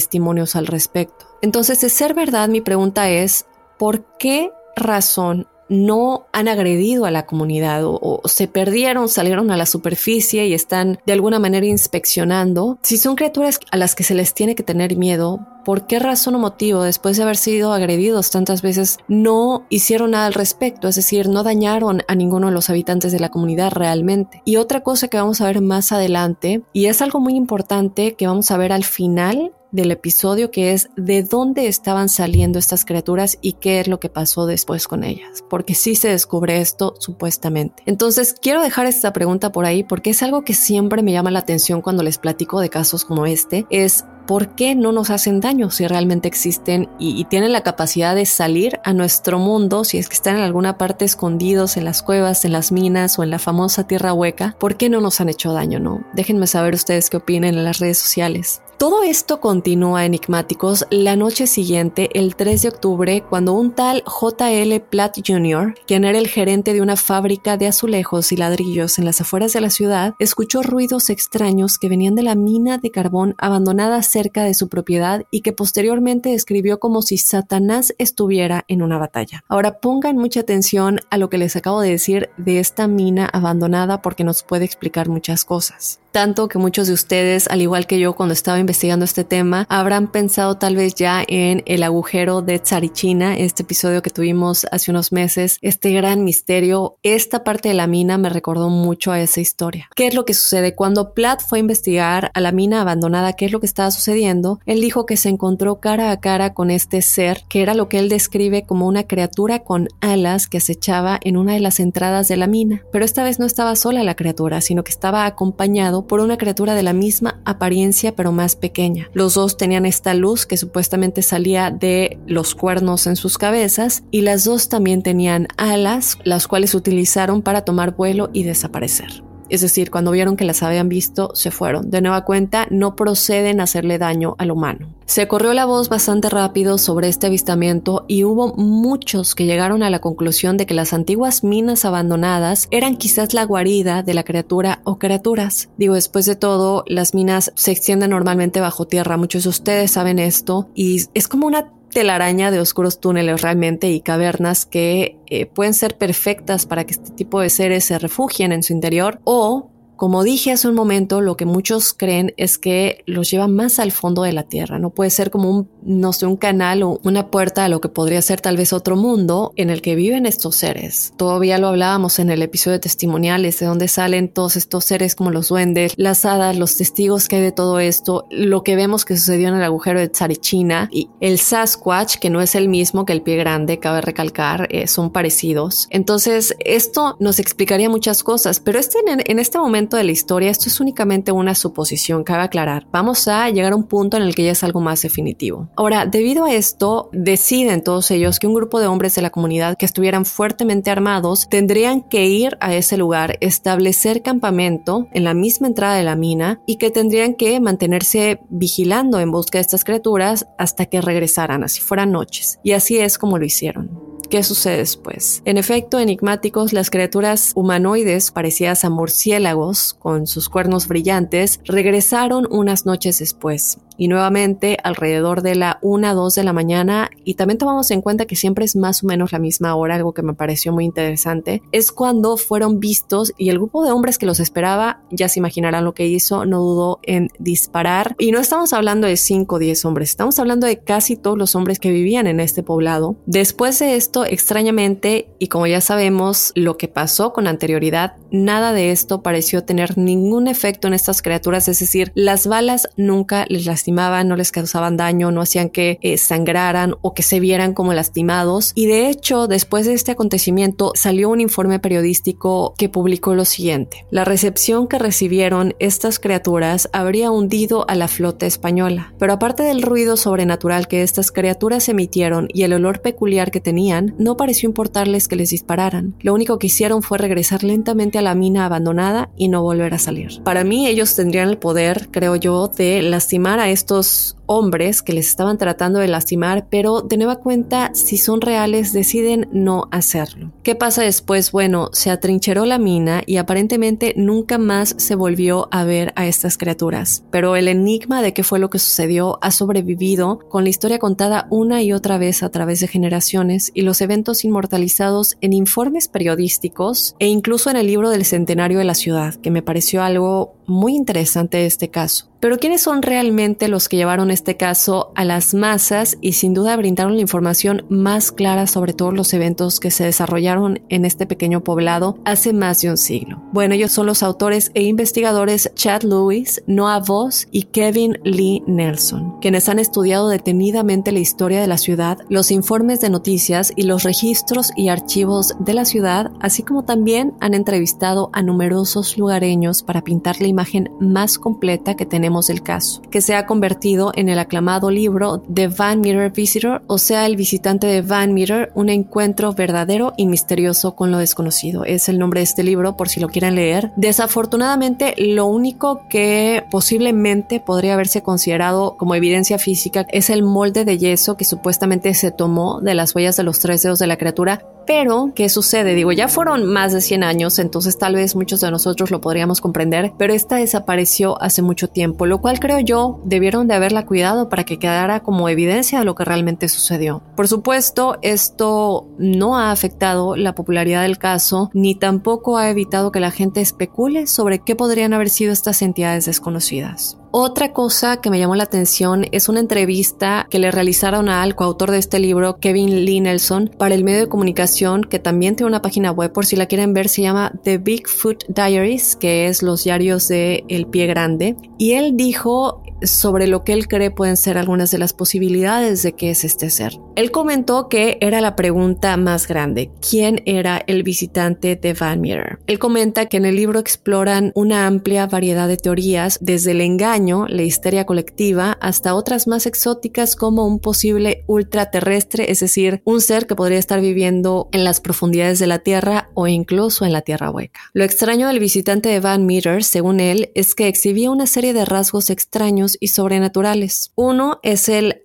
al 0.55 0.67
respecto. 0.67 1.25
Entonces, 1.41 1.81
de 1.81 1.89
ser 1.89 2.13
verdad, 2.13 2.49
mi 2.49 2.61
pregunta 2.61 3.09
es, 3.09 3.45
¿por 3.77 4.05
qué 4.17 4.51
razón 4.75 5.47
no 5.69 6.25
han 6.33 6.47
agredido 6.47 7.05
a 7.05 7.11
la 7.11 7.25
comunidad 7.25 7.83
o, 7.85 8.21
se 8.25 8.47
perdieron, 8.47 9.07
salieron 9.07 9.51
a 9.51 9.57
la 9.57 9.65
superficie 9.65 10.47
y 10.47 10.53
están 10.53 10.99
de 11.05 11.13
alguna 11.13 11.39
manera 11.39 11.65
inspeccionando. 11.65 12.79
Si 12.81 12.97
son 12.97 13.15
criaturas 13.15 13.59
a 13.71 13.77
las 13.77 13.95
que 13.95 14.03
se 14.03 14.15
les 14.15 14.33
tiene 14.33 14.55
que 14.55 14.63
tener 14.63 14.97
miedo, 14.97 15.45
¿por 15.63 15.85
qué 15.85 15.99
razón 15.99 16.35
o 16.35 16.39
motivo, 16.39 16.81
después 16.81 17.17
de 17.17 17.23
haber 17.23 17.37
sido 17.37 17.71
agredidos 17.71 18.31
tantas 18.31 18.61
veces, 18.61 18.97
no 19.07 19.65
hicieron 19.69 20.11
nada 20.11 20.25
al 20.25 20.33
respecto? 20.33 20.87
Es 20.87 20.95
decir, 20.95 21.29
no 21.29 21.43
dañaron 21.43 22.01
a 22.07 22.15
ninguno 22.15 22.47
de 22.47 22.53
los 22.53 22.69
habitantes 22.69 23.11
de 23.11 23.19
la 23.19 23.29
comunidad 23.29 23.71
realmente. 23.71 24.41
Y 24.45 24.55
otra 24.55 24.81
cosa 24.81 25.07
que 25.07 25.17
vamos 25.17 25.41
a 25.41 25.45
ver 25.45 25.61
más 25.61 25.91
adelante, 25.91 26.63
y 26.73 26.87
es 26.87 27.01
algo 27.01 27.19
muy 27.19 27.35
importante 27.35 28.15
que 28.15 28.27
vamos 28.27 28.49
a 28.49 28.57
ver 28.57 28.71
al 28.71 28.83
final 28.83 29.51
del 29.71 29.91
episodio 29.91 30.51
que 30.51 30.73
es 30.73 30.89
de 30.95 31.23
dónde 31.23 31.67
estaban 31.67 32.09
saliendo 32.09 32.59
estas 32.59 32.85
criaturas 32.85 33.37
y 33.41 33.53
qué 33.53 33.79
es 33.79 33.87
lo 33.87 33.99
que 33.99 34.09
pasó 34.09 34.45
después 34.45 34.87
con 34.87 35.03
ellas, 35.03 35.43
porque 35.49 35.75
sí 35.75 35.95
se 35.95 36.09
descubre 36.09 36.61
esto 36.61 36.95
supuestamente. 36.99 37.83
Entonces 37.85 38.33
quiero 38.33 38.61
dejar 38.61 38.85
esta 38.85 39.13
pregunta 39.13 39.51
por 39.51 39.65
ahí 39.65 39.83
porque 39.83 40.11
es 40.11 40.23
algo 40.23 40.43
que 40.43 40.53
siempre 40.53 41.03
me 41.03 41.11
llama 41.11 41.31
la 41.31 41.39
atención 41.39 41.81
cuando 41.81 42.03
les 42.03 42.17
platico 42.17 42.59
de 42.59 42.69
casos 42.69 43.05
como 43.05 43.25
este, 43.25 43.65
es 43.69 44.05
¿por 44.27 44.55
qué 44.55 44.75
no 44.75 44.91
nos 44.91 45.09
hacen 45.09 45.39
daño 45.41 45.71
si 45.71 45.87
realmente 45.87 46.27
existen 46.27 46.89
y, 46.99 47.25
tienen 47.25 47.51
la 47.51 47.61
capacidad 47.61 48.15
de 48.15 48.25
salir 48.25 48.79
a 48.83 48.93
nuestro 48.93 49.39
mundo 49.39 49.83
si 49.83 49.97
es 49.97 50.09
que 50.09 50.15
están 50.15 50.37
en 50.37 50.43
alguna 50.43 50.77
parte 50.77 51.05
escondidos 51.05 51.77
en 51.77 51.85
las 51.85 52.01
cuevas, 52.01 52.45
en 52.45 52.53
las 52.53 52.71
minas 52.71 53.19
o 53.19 53.23
en 53.23 53.29
la 53.29 53.39
famosa 53.39 53.85
tierra 53.85 54.13
hueca? 54.13 54.55
¿Por 54.59 54.77
qué 54.77 54.89
no 54.89 55.01
nos 55.01 55.21
han 55.21 55.29
hecho 55.29 55.53
daño, 55.53 55.79
no? 55.79 56.03
Déjenme 56.13 56.47
saber 56.47 56.73
ustedes 56.73 57.09
qué 57.09 57.17
opinan 57.17 57.55
en 57.55 57.63
las 57.63 57.79
redes 57.79 57.97
sociales. 57.97 58.61
Todo 58.79 59.03
esto 59.03 59.41
continúa 59.41 60.05
enigmáticos 60.05 60.85
la 60.89 61.17
noche 61.17 61.47
siguiente, 61.47 62.17
el 62.17 62.37
3 62.37 62.61
de 62.61 62.69
octubre, 62.69 63.23
cuando 63.29 63.51
un 63.51 63.71
tal 63.73 64.05
JL 64.05 64.79
Platt 64.89 65.17
Jr., 65.27 65.75
quien 65.85 66.05
era 66.05 66.17
el 66.17 66.29
gerente 66.29 66.73
de 66.73 66.81
una 66.81 66.95
fábrica 66.95 67.57
de 67.57 67.67
azulejos 67.67 68.31
y 68.31 68.37
ladrillos 68.37 68.97
en 68.97 69.03
las 69.03 69.19
afueras 69.19 69.51
de 69.51 69.59
la 69.59 69.69
ciudad, 69.69 70.15
escuchó 70.17 70.63
ruidos 70.63 71.09
extraños 71.09 71.77
que 71.77 71.89
venían 71.89 72.15
de 72.15 72.23
la 72.23 72.35
mina 72.35 72.77
de 72.77 72.89
carbón 72.89 73.35
abandonada 73.37 74.01
de 74.23 74.53
su 74.53 74.67
propiedad 74.67 75.23
y 75.31 75.41
que 75.41 75.53
posteriormente 75.53 76.29
describió 76.29 76.79
como 76.79 77.01
si 77.01 77.17
Satanás 77.17 77.95
estuviera 77.97 78.65
en 78.67 78.81
una 78.81 78.97
batalla. 78.97 79.43
Ahora 79.47 79.79
pongan 79.79 80.17
mucha 80.17 80.41
atención 80.41 80.99
a 81.09 81.17
lo 81.17 81.29
que 81.29 81.37
les 81.37 81.55
acabo 81.55 81.81
de 81.81 81.91
decir 81.91 82.29
de 82.37 82.59
esta 82.59 82.87
mina 82.87 83.25
abandonada 83.31 84.01
porque 84.01 84.23
nos 84.23 84.43
puede 84.43 84.65
explicar 84.65 85.07
muchas 85.07 85.45
cosas. 85.45 85.99
Tanto 86.11 86.47
que 86.47 86.57
muchos 86.57 86.87
de 86.87 86.93
ustedes, 86.93 87.47
al 87.47 87.61
igual 87.61 87.87
que 87.87 87.99
yo 87.99 88.13
cuando 88.13 88.33
estaba 88.33 88.59
investigando 88.59 89.05
este 89.05 89.23
tema, 89.23 89.65
habrán 89.69 90.11
pensado 90.11 90.57
tal 90.57 90.75
vez 90.75 90.95
ya 90.95 91.23
en 91.27 91.63
el 91.65 91.83
agujero 91.83 92.41
de 92.41 92.59
Tsarichina, 92.59 93.37
este 93.37 93.63
episodio 93.63 94.01
que 94.01 94.09
tuvimos 94.09 94.65
hace 94.71 94.91
unos 94.91 95.11
meses, 95.11 95.57
este 95.61 95.91
gran 95.91 96.23
misterio. 96.23 96.97
Esta 97.03 97.43
parte 97.43 97.69
de 97.69 97.75
la 97.75 97.87
mina 97.87 98.17
me 98.17 98.29
recordó 98.29 98.69
mucho 98.69 99.11
a 99.11 99.19
esa 99.19 99.41
historia. 99.41 99.89
¿Qué 99.95 100.07
es 100.07 100.13
lo 100.13 100.25
que 100.25 100.33
sucede? 100.33 100.75
Cuando 100.75 101.13
Platt 101.13 101.41
fue 101.41 101.59
a 101.59 101.61
investigar 101.61 102.31
a 102.33 102.41
la 102.41 102.51
mina 102.51 102.81
abandonada, 102.81 103.33
qué 103.33 103.45
es 103.45 103.51
lo 103.51 103.59
que 103.59 103.65
estaba 103.65 103.91
sucediendo, 103.91 104.59
él 104.65 104.81
dijo 104.81 105.05
que 105.05 105.17
se 105.17 105.29
encontró 105.29 105.79
cara 105.79 106.11
a 106.11 106.19
cara 106.19 106.53
con 106.53 106.71
este 106.71 107.01
ser, 107.01 107.43
que 107.49 107.61
era 107.61 107.73
lo 107.73 107.89
que 107.89 107.99
él 107.99 108.09
describe 108.09 108.65
como 108.65 108.87
una 108.87 109.03
criatura 109.03 109.59
con 109.59 109.87
alas 110.01 110.47
que 110.47 110.57
acechaba 110.57 111.19
en 111.23 111.37
una 111.37 111.53
de 111.53 111.59
las 111.59 111.79
entradas 111.79 112.27
de 112.27 112.37
la 112.37 112.47
mina. 112.47 112.83
Pero 112.91 113.05
esta 113.05 113.23
vez 113.23 113.39
no 113.39 113.45
estaba 113.45 113.75
sola 113.75 114.03
la 114.03 114.15
criatura, 114.15 114.61
sino 114.61 114.83
que 114.83 114.91
estaba 114.91 115.25
acompañado 115.25 115.98
por 116.07 116.19
una 116.19 116.37
criatura 116.37 116.75
de 116.75 116.83
la 116.83 116.93
misma 116.93 117.39
apariencia 117.45 118.15
pero 118.15 118.31
más 118.31 118.55
pequeña. 118.55 119.09
Los 119.13 119.33
dos 119.35 119.57
tenían 119.57 119.85
esta 119.85 120.13
luz 120.13 120.45
que 120.45 120.57
supuestamente 120.57 121.21
salía 121.21 121.71
de 121.71 122.19
los 122.27 122.55
cuernos 122.55 123.07
en 123.07 123.15
sus 123.15 123.37
cabezas 123.37 124.03
y 124.11 124.21
las 124.21 124.43
dos 124.43 124.69
también 124.69 125.03
tenían 125.03 125.47
alas, 125.57 126.17
las 126.23 126.47
cuales 126.47 126.75
utilizaron 126.75 127.41
para 127.41 127.61
tomar 127.63 127.95
vuelo 127.95 128.29
y 128.33 128.43
desaparecer. 128.43 129.28
Es 129.49 129.61
decir, 129.61 129.91
cuando 129.91 130.11
vieron 130.11 130.35
que 130.35 130.45
las 130.45 130.63
habían 130.63 130.89
visto, 130.89 131.31
se 131.33 131.51
fueron. 131.51 131.89
De 131.89 132.01
nueva 132.01 132.25
cuenta, 132.25 132.67
no 132.69 132.95
proceden 132.95 133.59
a 133.59 133.63
hacerle 133.63 133.97
daño 133.97 134.35
al 134.37 134.51
humano. 134.51 134.93
Se 135.05 135.27
corrió 135.27 135.53
la 135.53 135.65
voz 135.65 135.89
bastante 135.89 136.29
rápido 136.29 136.77
sobre 136.77 137.07
este 137.07 137.27
avistamiento 137.27 138.05
y 138.07 138.23
hubo 138.23 138.53
muchos 138.55 139.33
que 139.33 139.45
llegaron 139.45 139.81
a 139.81 139.89
la 139.89 139.99
conclusión 139.99 140.55
de 140.57 140.65
que 140.65 140.75
las 140.75 140.93
antiguas 140.93 141.43
minas 141.43 141.83
abandonadas 141.83 142.67
eran 142.69 142.95
quizás 142.95 143.33
la 143.33 143.43
guarida 143.43 144.03
de 144.03 144.13
la 144.13 144.23
criatura 144.23 144.81
o 144.83 144.99
criaturas. 144.99 145.69
Digo, 145.77 145.95
después 145.95 146.25
de 146.25 146.35
todo, 146.35 146.83
las 146.87 147.15
minas 147.15 147.51
se 147.55 147.71
extienden 147.71 148.11
normalmente 148.11 148.61
bajo 148.61 148.85
tierra. 148.85 149.17
Muchos 149.17 149.43
de 149.43 149.49
ustedes 149.49 149.91
saben 149.91 150.19
esto 150.19 150.69
y 150.75 151.03
es 151.13 151.27
como 151.27 151.47
una 151.47 151.71
telaraña 151.89 152.51
de 152.51 152.59
oscuros 152.59 152.99
túneles 152.99 153.41
realmente 153.41 153.89
y 153.89 154.01
cavernas 154.01 154.65
que 154.65 155.17
eh, 155.27 155.45
pueden 155.45 155.73
ser 155.73 155.97
perfectas 155.97 156.65
para 156.65 156.85
que 156.85 156.93
este 156.93 157.11
tipo 157.11 157.41
de 157.41 157.49
seres 157.49 157.85
se 157.85 157.99
refugien 157.99 158.51
en 158.51 158.63
su 158.63 158.73
interior 158.73 159.19
o 159.23 159.69
como 159.99 160.23
dije 160.23 160.53
hace 160.53 160.69
un 160.69 160.75
momento, 160.75 161.19
lo 161.19 161.35
que 161.35 161.43
muchos 161.43 161.93
creen 161.93 162.33
es 162.37 162.57
que 162.57 163.03
los 163.05 163.29
lleva 163.29 163.49
más 163.49 163.79
al 163.79 163.91
fondo 163.91 164.21
de 164.23 164.31
la 164.31 164.43
Tierra. 164.43 164.79
No 164.79 164.91
puede 164.91 165.09
ser 165.09 165.29
como 165.29 165.51
un, 165.51 165.69
no 165.83 166.13
sé, 166.13 166.25
un 166.25 166.37
canal 166.37 166.83
o 166.83 167.01
una 167.03 167.29
puerta 167.29 167.65
a 167.65 167.67
lo 167.67 167.81
que 167.81 167.89
podría 167.89 168.21
ser 168.21 168.39
tal 168.39 168.55
vez 168.55 168.71
otro 168.71 168.95
mundo 168.95 169.51
en 169.57 169.69
el 169.69 169.81
que 169.81 169.95
viven 169.95 170.25
estos 170.25 170.55
seres. 170.55 171.11
Todavía 171.17 171.57
lo 171.57 171.67
hablábamos 171.67 172.17
en 172.19 172.29
el 172.29 172.41
episodio 172.41 172.75
de 172.75 172.79
testimoniales, 172.79 173.59
de 173.59 173.65
donde 173.65 173.89
salen 173.89 174.29
todos 174.29 174.55
estos 174.55 174.85
seres 174.85 175.15
como 175.15 175.31
los 175.31 175.49
duendes, 175.49 175.91
las 175.97 176.23
hadas, 176.23 176.57
los 176.57 176.77
testigos 176.77 177.27
que 177.27 177.35
hay 177.35 177.41
de 177.41 177.51
todo 177.51 177.81
esto, 177.81 178.25
lo 178.31 178.63
que 178.63 178.77
vemos 178.77 179.03
que 179.03 179.17
sucedió 179.17 179.49
en 179.49 179.55
el 179.55 179.63
agujero 179.63 179.99
de 179.99 180.07
Tsarichina 180.07 180.87
y 180.93 181.09
el 181.19 181.39
Sasquatch, 181.39 182.19
que 182.19 182.29
no 182.29 182.39
es 182.39 182.55
el 182.55 182.69
mismo 182.69 183.03
que 183.03 183.11
el 183.11 183.21
pie 183.21 183.35
grande, 183.35 183.79
cabe 183.79 183.99
recalcar, 183.99 184.69
eh, 184.71 184.87
son 184.87 185.11
parecidos. 185.11 185.89
Entonces, 185.89 186.55
esto 186.59 187.17
nos 187.19 187.37
explicaría 187.39 187.89
muchas 187.89 188.23
cosas, 188.23 188.61
pero 188.61 188.79
este, 188.79 188.99
en, 189.05 189.21
en 189.25 189.39
este 189.39 189.57
momento 189.57 189.88
de 189.97 190.03
la 190.03 190.11
historia, 190.11 190.49
esto 190.49 190.69
es 190.69 190.79
únicamente 190.79 191.31
una 191.31 191.55
suposición, 191.55 192.23
cabe 192.23 192.43
aclarar. 192.43 192.87
Vamos 192.91 193.27
a 193.27 193.49
llegar 193.49 193.73
a 193.73 193.75
un 193.75 193.83
punto 193.83 194.17
en 194.17 194.23
el 194.23 194.35
que 194.35 194.43
ya 194.43 194.51
es 194.51 194.63
algo 194.63 194.81
más 194.81 195.01
definitivo. 195.01 195.69
Ahora, 195.75 196.05
debido 196.05 196.45
a 196.45 196.53
esto, 196.53 197.09
deciden 197.13 197.83
todos 197.83 198.11
ellos 198.11 198.39
que 198.39 198.47
un 198.47 198.53
grupo 198.53 198.79
de 198.79 198.87
hombres 198.87 199.15
de 199.15 199.21
la 199.21 199.29
comunidad 199.29 199.77
que 199.77 199.85
estuvieran 199.85 200.25
fuertemente 200.25 200.91
armados 200.91 201.47
tendrían 201.49 202.01
que 202.01 202.25
ir 202.27 202.57
a 202.61 202.73
ese 202.73 202.97
lugar, 202.97 203.37
establecer 203.41 204.21
campamento 204.21 205.07
en 205.13 205.23
la 205.23 205.33
misma 205.33 205.67
entrada 205.67 205.95
de 205.95 206.03
la 206.03 206.15
mina 206.15 206.61
y 206.65 206.77
que 206.77 206.91
tendrían 206.91 207.35
que 207.35 207.59
mantenerse 207.59 208.41
vigilando 208.49 209.19
en 209.19 209.31
busca 209.31 209.57
de 209.57 209.61
estas 209.61 209.83
criaturas 209.83 210.47
hasta 210.57 210.85
que 210.85 211.01
regresaran, 211.01 211.63
así 211.63 211.81
fueran 211.81 212.11
noches. 212.11 212.59
Y 212.63 212.73
así 212.73 212.97
es 212.97 213.17
como 213.17 213.37
lo 213.37 213.45
hicieron. 213.45 214.08
¿Qué 214.29 214.43
sucede 214.43 214.77
después? 214.77 215.41
En 215.45 215.57
efecto, 215.57 215.97
enigmáticos, 215.97 216.71
las 216.71 216.91
criaturas 216.91 217.51
humanoides 217.55 218.29
parecidas 218.29 218.85
a 218.85 218.91
murciélagos 218.91 219.95
con 219.95 220.27
sus 220.27 220.49
cuernos 220.49 220.87
brillantes 220.87 221.59
regresaron 221.65 222.47
unas 222.51 222.85
noches 222.85 223.17
después 223.17 223.79
y 223.99 224.07
nuevamente 224.07 224.77
alrededor 224.83 225.43
de 225.43 225.53
la 225.55 225.77
1 225.81 226.15
2 226.15 226.33
de 226.33 226.43
la 226.43 226.53
mañana 226.53 227.11
y 227.25 227.35
también 227.35 227.57
tomamos 227.57 227.91
en 227.91 228.01
cuenta 228.01 228.25
que 228.25 228.37
siempre 228.37 228.65
es 228.65 228.75
más 228.75 229.03
o 229.03 229.07
menos 229.07 229.33
la 229.33 229.39
misma 229.39 229.75
hora, 229.75 229.95
algo 229.95 230.13
que 230.13 230.23
me 230.23 230.33
pareció 230.33 230.71
muy 230.71 230.85
interesante, 230.85 231.61
es 231.73 231.91
cuando 231.91 232.37
fueron 232.37 232.79
vistos 232.79 233.33
y 233.37 233.49
el 233.49 233.57
grupo 233.57 233.83
de 233.83 233.91
hombres 233.91 234.17
que 234.17 234.25
los 234.25 234.39
esperaba, 234.39 235.01
ya 235.11 235.27
se 235.27 235.39
imaginarán 235.39 235.83
lo 235.83 235.93
que 235.93 236.07
hizo, 236.07 236.45
no 236.45 236.61
dudó 236.61 236.99
en 237.03 237.29
disparar 237.39 238.15
y 238.17 238.31
no 238.31 238.39
estamos 238.39 238.71
hablando 238.71 239.05
de 239.05 239.17
5 239.17 239.55
o 239.55 239.59
10 239.59 239.85
hombres, 239.85 240.09
estamos 240.09 240.39
hablando 240.39 240.65
de 240.65 240.79
casi 240.79 241.17
todos 241.17 241.37
los 241.37 241.53
hombres 241.55 241.79
que 241.79 241.91
vivían 241.91 242.25
en 242.25 242.39
este 242.39 242.63
poblado. 242.63 243.17
Después 243.25 243.79
de 243.79 243.97
esto, 243.97 244.25
extrañamente, 244.25 245.29
y 245.39 245.49
como 245.49 245.67
ya 245.67 245.81
sabemos 245.81 246.53
lo 246.55 246.77
que 246.77 246.87
pasó 246.87 247.33
con 247.33 247.47
anterioridad, 247.47 248.15
nada 248.31 248.71
de 248.71 248.91
esto 248.91 249.21
pareció 249.21 249.65
tener 249.65 249.97
ningún 249.97 250.47
efecto 250.47 250.87
en 250.87 250.93
estas 250.93 251.21
criaturas, 251.21 251.67
es 251.67 251.79
decir, 251.79 252.13
las 252.15 252.47
balas 252.47 252.87
nunca 252.95 253.45
les 253.49 253.65
lastimaron 253.65 253.88
no 253.91 254.35
les 254.35 254.51
causaban 254.51 254.97
daño, 254.97 255.31
no 255.31 255.41
hacían 255.41 255.69
que 255.69 255.99
eh, 256.01 256.17
sangraran 256.17 256.95
o 257.01 257.13
que 257.13 257.23
se 257.23 257.39
vieran 257.39 257.73
como 257.73 257.93
lastimados. 257.93 258.71
Y 258.75 258.87
de 258.87 259.09
hecho, 259.09 259.47
después 259.47 259.85
de 259.85 259.93
este 259.93 260.11
acontecimiento, 260.11 260.91
salió 260.95 261.29
un 261.29 261.41
informe 261.41 261.79
periodístico 261.79 262.73
que 262.77 262.89
publicó 262.89 263.35
lo 263.35 263.45
siguiente. 263.45 264.05
La 264.11 264.25
recepción 264.25 264.87
que 264.87 264.99
recibieron 264.99 265.75
estas 265.79 266.19
criaturas 266.19 266.89
habría 266.93 267.31
hundido 267.31 267.85
a 267.89 267.95
la 267.95 268.07
flota 268.07 268.45
española. 268.45 269.13
Pero 269.19 269.33
aparte 269.33 269.63
del 269.63 269.81
ruido 269.81 270.17
sobrenatural 270.17 270.87
que 270.87 271.03
estas 271.03 271.31
criaturas 271.31 271.89
emitieron 271.89 272.47
y 272.53 272.63
el 272.63 272.73
olor 272.73 273.01
peculiar 273.01 273.51
que 273.51 273.61
tenían, 273.61 274.15
no 274.17 274.37
pareció 274.37 274.67
importarles 274.67 275.27
que 275.27 275.35
les 275.35 275.49
dispararan. 275.49 276.15
Lo 276.21 276.33
único 276.33 276.59
que 276.59 276.67
hicieron 276.67 277.01
fue 277.01 277.17
regresar 277.17 277.63
lentamente 277.63 278.17
a 278.17 278.21
la 278.21 278.35
mina 278.35 278.65
abandonada 278.65 279.29
y 279.35 279.47
no 279.47 279.61
volver 279.61 279.93
a 279.93 279.99
salir. 279.99 280.41
Para 280.43 280.63
mí, 280.63 280.87
ellos 280.87 281.15
tendrían 281.15 281.49
el 281.49 281.57
poder, 281.57 282.09
creo 282.11 282.35
yo, 282.35 282.67
de 282.67 283.01
lastimar 283.01 283.59
a 283.59 283.69
estos 283.79 284.35
hombres 284.49 285.03
que 285.03 285.13
les 285.13 285.27
estaban 285.27 285.59
tratando 285.59 285.99
de 285.99 286.07
lastimar, 286.07 286.65
pero 286.69 287.01
de 287.01 287.17
nueva 287.17 287.35
cuenta, 287.35 287.91
si 287.93 288.17
son 288.17 288.41
reales, 288.41 288.93
deciden 288.93 289.47
no 289.51 289.87
hacerlo. 289.91 290.51
¿Qué 290.63 290.73
pasa 290.73 291.03
después? 291.03 291.51
Bueno, 291.51 291.89
se 291.93 292.09
atrincheró 292.09 292.65
la 292.65 292.79
mina 292.79 293.21
y 293.27 293.37
aparentemente 293.37 294.15
nunca 294.17 294.57
más 294.57 294.95
se 294.97 295.13
volvió 295.13 295.69
a 295.71 295.83
ver 295.83 296.13
a 296.15 296.25
estas 296.25 296.57
criaturas. 296.57 297.23
Pero 297.29 297.55
el 297.55 297.67
enigma 297.67 298.23
de 298.23 298.33
qué 298.33 298.43
fue 298.43 298.57
lo 298.57 298.71
que 298.71 298.79
sucedió 298.79 299.37
ha 299.43 299.51
sobrevivido 299.51 300.39
con 300.49 300.63
la 300.63 300.69
historia 300.69 300.97
contada 300.97 301.45
una 301.51 301.83
y 301.83 301.93
otra 301.93 302.17
vez 302.17 302.41
a 302.41 302.49
través 302.49 302.79
de 302.79 302.87
generaciones 302.87 303.71
y 303.75 303.83
los 303.83 304.01
eventos 304.01 304.43
inmortalizados 304.43 305.37
en 305.41 305.53
informes 305.53 306.07
periodísticos 306.07 307.15
e 307.19 307.27
incluso 307.27 307.69
en 307.69 307.77
el 307.77 307.85
libro 307.85 308.09
del 308.09 308.25
centenario 308.25 308.79
de 308.79 308.85
la 308.85 308.95
ciudad, 308.95 309.35
que 309.35 309.51
me 309.51 309.61
pareció 309.61 310.01
algo 310.01 310.55
muy 310.65 310.95
interesante 310.95 311.65
este 311.65 311.89
caso. 311.89 312.29
Pero 312.39 312.57
¿quiénes 312.57 312.81
son 312.81 313.01
realmente 313.01 313.67
los 313.67 313.89
que 313.89 313.97
llevaron 313.97 314.31
este 314.39 314.55
caso 314.55 315.11
a 315.15 315.25
las 315.25 315.53
masas 315.53 316.17
y 316.21 316.31
sin 316.31 316.53
duda 316.53 316.77
brindaron 316.77 317.15
la 317.15 317.21
información 317.21 317.85
más 317.89 318.31
clara 318.31 318.67
sobre 318.67 318.93
todos 318.93 319.13
los 319.13 319.33
eventos 319.33 319.81
que 319.81 319.91
se 319.91 320.05
desarrollaron 320.05 320.79
en 320.87 321.03
este 321.03 321.25
pequeño 321.25 321.61
poblado 321.61 322.17
hace 322.23 322.53
más 322.53 322.81
de 322.81 322.89
un 322.89 322.97
siglo? 322.97 323.41
Bueno, 323.51 323.75
ellos 323.75 323.91
son 323.91 324.05
los 324.05 324.23
autores 324.23 324.71
e 324.75 324.83
investigadores 324.83 325.71
Chad 325.75 326.03
Lewis, 326.03 326.63
Noah 326.67 326.99
Voss 326.99 327.49
y 327.51 327.63
Kevin 327.63 328.17
Lee 328.23 328.63
Nelson, 328.65 329.39
quienes 329.41 329.67
han 329.67 329.77
estudiado 329.77 330.29
detenidamente 330.29 331.11
la 331.11 331.19
historia 331.19 331.59
de 331.59 331.67
la 331.67 331.77
ciudad, 331.77 332.19
los 332.29 332.49
informes 332.49 333.01
de 333.01 333.09
noticias 333.09 333.73
y 333.75 333.83
los 333.83 334.03
registros 334.03 334.71
y 334.77 334.87
archivos 334.87 335.53
de 335.59 335.73
la 335.73 335.83
ciudad, 335.83 336.31
así 336.39 336.63
como 336.63 336.85
también 336.85 337.33
han 337.41 337.53
entrevistado 337.53 338.29
a 338.31 338.41
numerosos 338.41 339.17
lugareños 339.17 339.83
para 339.83 340.01
pintar 340.01 340.39
la 340.39 340.47
imagen 340.47 340.91
más 341.01 341.37
completa 341.37 341.95
que 341.95 342.05
tenemos 342.05 342.49
el 342.49 342.63
caso, 342.63 343.01
que 343.11 343.19
se 343.19 343.35
ha 343.35 343.45
convertido 343.45 344.13
en 344.15 344.28
el 344.29 344.39
aclamado 344.39 344.91
libro 344.91 345.43
The 345.53 345.67
Van 345.67 346.01
Meter 346.01 346.31
Visitor, 346.31 346.81
o 346.87 346.97
sea, 346.97 347.25
el 347.25 347.35
visitante 347.35 347.87
de 347.87 348.01
Van 348.01 348.33
Meter, 348.33 348.71
un 348.75 348.89
encuentro 348.89 349.53
verdadero 349.53 350.13
y 350.17 350.25
misterioso 350.27 350.95
con 350.95 351.11
lo 351.11 351.17
desconocido. 351.17 351.85
Es 351.85 352.09
el 352.09 352.19
nombre 352.19 352.39
de 352.39 352.45
este 352.45 352.63
libro 352.63 352.97
por 352.97 353.09
si 353.09 353.19
lo 353.19 353.29
quieren 353.29 353.55
leer. 353.55 353.91
Desafortunadamente, 353.95 355.15
lo 355.17 355.45
único 355.45 356.07
que 356.09 356.63
posiblemente 356.71 357.59
podría 357.59 357.93
haberse 357.93 358.21
considerado 358.21 358.97
como 358.97 359.15
evidencia 359.15 359.57
física 359.57 360.05
es 360.09 360.29
el 360.29 360.43
molde 360.43 360.85
de 360.85 360.97
yeso 360.97 361.37
que 361.37 361.45
supuestamente 361.45 362.13
se 362.13 362.31
tomó 362.31 362.79
de 362.81 362.95
las 362.95 363.15
huellas 363.15 363.37
de 363.37 363.43
los 363.43 363.59
tres 363.59 363.81
dedos 363.83 363.99
de 363.99 364.07
la 364.07 364.17
criatura 364.17 364.61
Pero, 364.85 365.33
¿qué 365.35 365.49
sucede? 365.49 365.93
Digo, 365.93 366.11
ya 366.11 366.27
fueron 366.27 366.65
más 366.65 366.93
de 366.93 367.01
100 367.01 367.23
años, 367.23 367.59
entonces 367.59 367.99
tal 367.99 368.15
vez 368.15 368.35
muchos 368.35 368.61
de 368.61 368.71
nosotros 368.71 369.11
lo 369.11 369.21
podríamos 369.21 369.61
comprender, 369.61 370.13
pero 370.17 370.33
esta 370.33 370.55
desapareció 370.55 371.39
hace 371.43 371.61
mucho 371.61 371.89
tiempo, 371.89 372.25
lo 372.25 372.41
cual 372.41 372.59
creo 372.59 372.79
yo 372.79 373.21
debieron 373.23 373.67
de 373.67 373.75
haberla 373.75 374.07
cuidado 374.07 374.18
para 374.49 374.63
que 374.63 374.79
quedara 374.79 375.21
como 375.21 375.49
evidencia 375.49 375.99
de 375.99 376.05
lo 376.05 376.15
que 376.15 376.25
realmente 376.25 376.69
sucedió. 376.69 377.21
Por 377.35 377.47
supuesto, 377.47 378.17
esto 378.21 379.07
no 379.17 379.57
ha 379.57 379.71
afectado 379.71 380.35
la 380.35 380.55
popularidad 380.55 381.03
del 381.03 381.17
caso, 381.17 381.69
ni 381.73 381.95
tampoco 381.95 382.57
ha 382.57 382.69
evitado 382.69 383.11
que 383.11 383.19
la 383.19 383.31
gente 383.31 383.61
especule 383.61 384.27
sobre 384.27 384.59
qué 384.59 384.75
podrían 384.75 385.13
haber 385.13 385.29
sido 385.29 385.51
estas 385.51 385.81
entidades 385.81 386.25
desconocidas. 386.25 387.17
Otra 387.31 387.73
cosa 387.73 388.17
que 388.17 388.31
me 388.31 388.39
llamó 388.39 388.55
la 388.55 388.63
atención 388.63 389.27
es 389.31 389.49
una 389.49 389.59
entrevista 389.59 390.47
que 390.49 390.57
le 390.57 390.71
realizaron 390.71 391.29
al 391.29 391.55
coautor 391.55 391.91
de 391.91 391.99
este 391.99 392.17
libro, 392.17 392.57
Kevin 392.57 393.05
Lee 393.05 393.21
Nelson, 393.21 393.69
para 393.77 393.93
el 393.93 394.03
medio 394.03 394.21
de 394.21 394.27
comunicación 394.27 395.03
que 395.03 395.19
también 395.19 395.55
tiene 395.55 395.69
una 395.69 395.83
página 395.83 396.11
web, 396.11 396.33
por 396.33 396.47
si 396.47 396.55
la 396.55 396.65
quieren 396.65 396.95
ver, 396.95 397.07
se 397.07 397.21
llama 397.21 397.53
The 397.63 397.77
Bigfoot 397.77 398.45
Diaries, 398.47 399.15
que 399.15 399.45
es 399.45 399.61
los 399.61 399.83
diarios 399.83 400.27
de 400.27 400.63
El 400.69 400.87
Pie 400.87 401.05
Grande. 401.05 401.55
Y 401.77 401.91
él 401.91 402.17
dijo 402.17 402.81
sobre 403.01 403.47
lo 403.47 403.63
que 403.63 403.73
él 403.73 403.87
cree 403.87 404.11
pueden 404.11 404.37
ser 404.37 404.57
algunas 404.57 404.91
de 404.91 404.97
las 404.97 405.13
posibilidades 405.13 406.03
de 406.03 406.13
que 406.13 406.31
es 406.31 406.43
este 406.43 406.69
ser. 406.69 406.99
Él 407.15 407.31
comentó 407.31 407.89
que 407.89 408.17
era 408.21 408.41
la 408.41 408.55
pregunta 408.55 409.15
más 409.17 409.47
grande, 409.47 409.91
¿quién 410.07 410.41
era 410.45 410.81
el 410.87 411.03
visitante 411.03 411.75
de 411.75 411.93
Van 411.93 412.21
Meter? 412.21 412.59
Él 412.67 412.79
comenta 412.79 413.27
que 413.27 413.37
en 413.37 413.45
el 413.45 413.55
libro 413.55 413.79
exploran 413.79 414.51
una 414.55 414.87
amplia 414.87 415.27
variedad 415.27 415.67
de 415.67 415.77
teorías, 415.77 416.37
desde 416.41 416.71
el 416.71 416.81
engaño, 416.81 417.18
la 417.27 417.63
histeria 417.63 418.05
colectiva, 418.05 418.77
hasta 418.81 419.13
otras 419.13 419.47
más 419.47 419.65
exóticas 419.65 420.35
como 420.35 420.65
un 420.65 420.79
posible 420.79 421.43
ultraterrestre, 421.47 422.51
es 422.51 422.59
decir, 422.59 423.01
un 423.03 423.21
ser 423.21 423.47
que 423.47 423.55
podría 423.55 423.77
estar 423.79 424.01
viviendo 424.01 424.69
en 424.71 424.83
las 424.83 425.01
profundidades 425.01 425.59
de 425.59 425.67
la 425.67 425.79
Tierra 425.79 426.29
o 426.33 426.47
incluso 426.47 427.05
en 427.05 427.11
la 427.11 427.21
Tierra 427.21 427.51
hueca. 427.51 427.81
Lo 427.93 428.03
extraño 428.03 428.47
del 428.47 428.59
visitante 428.59 429.09
de 429.09 429.19
Van 429.19 429.45
Meter, 429.45 429.83
según 429.83 430.19
él, 430.19 430.51
es 430.55 430.75
que 430.75 430.87
exhibía 430.87 431.31
una 431.31 431.47
serie 431.47 431.73
de 431.73 431.85
rasgos 431.85 432.29
extraños 432.29 432.97
y 432.99 433.09
sobrenaturales. 433.09 434.11
Uno 434.15 434.59
es 434.63 434.89
el 434.89 435.23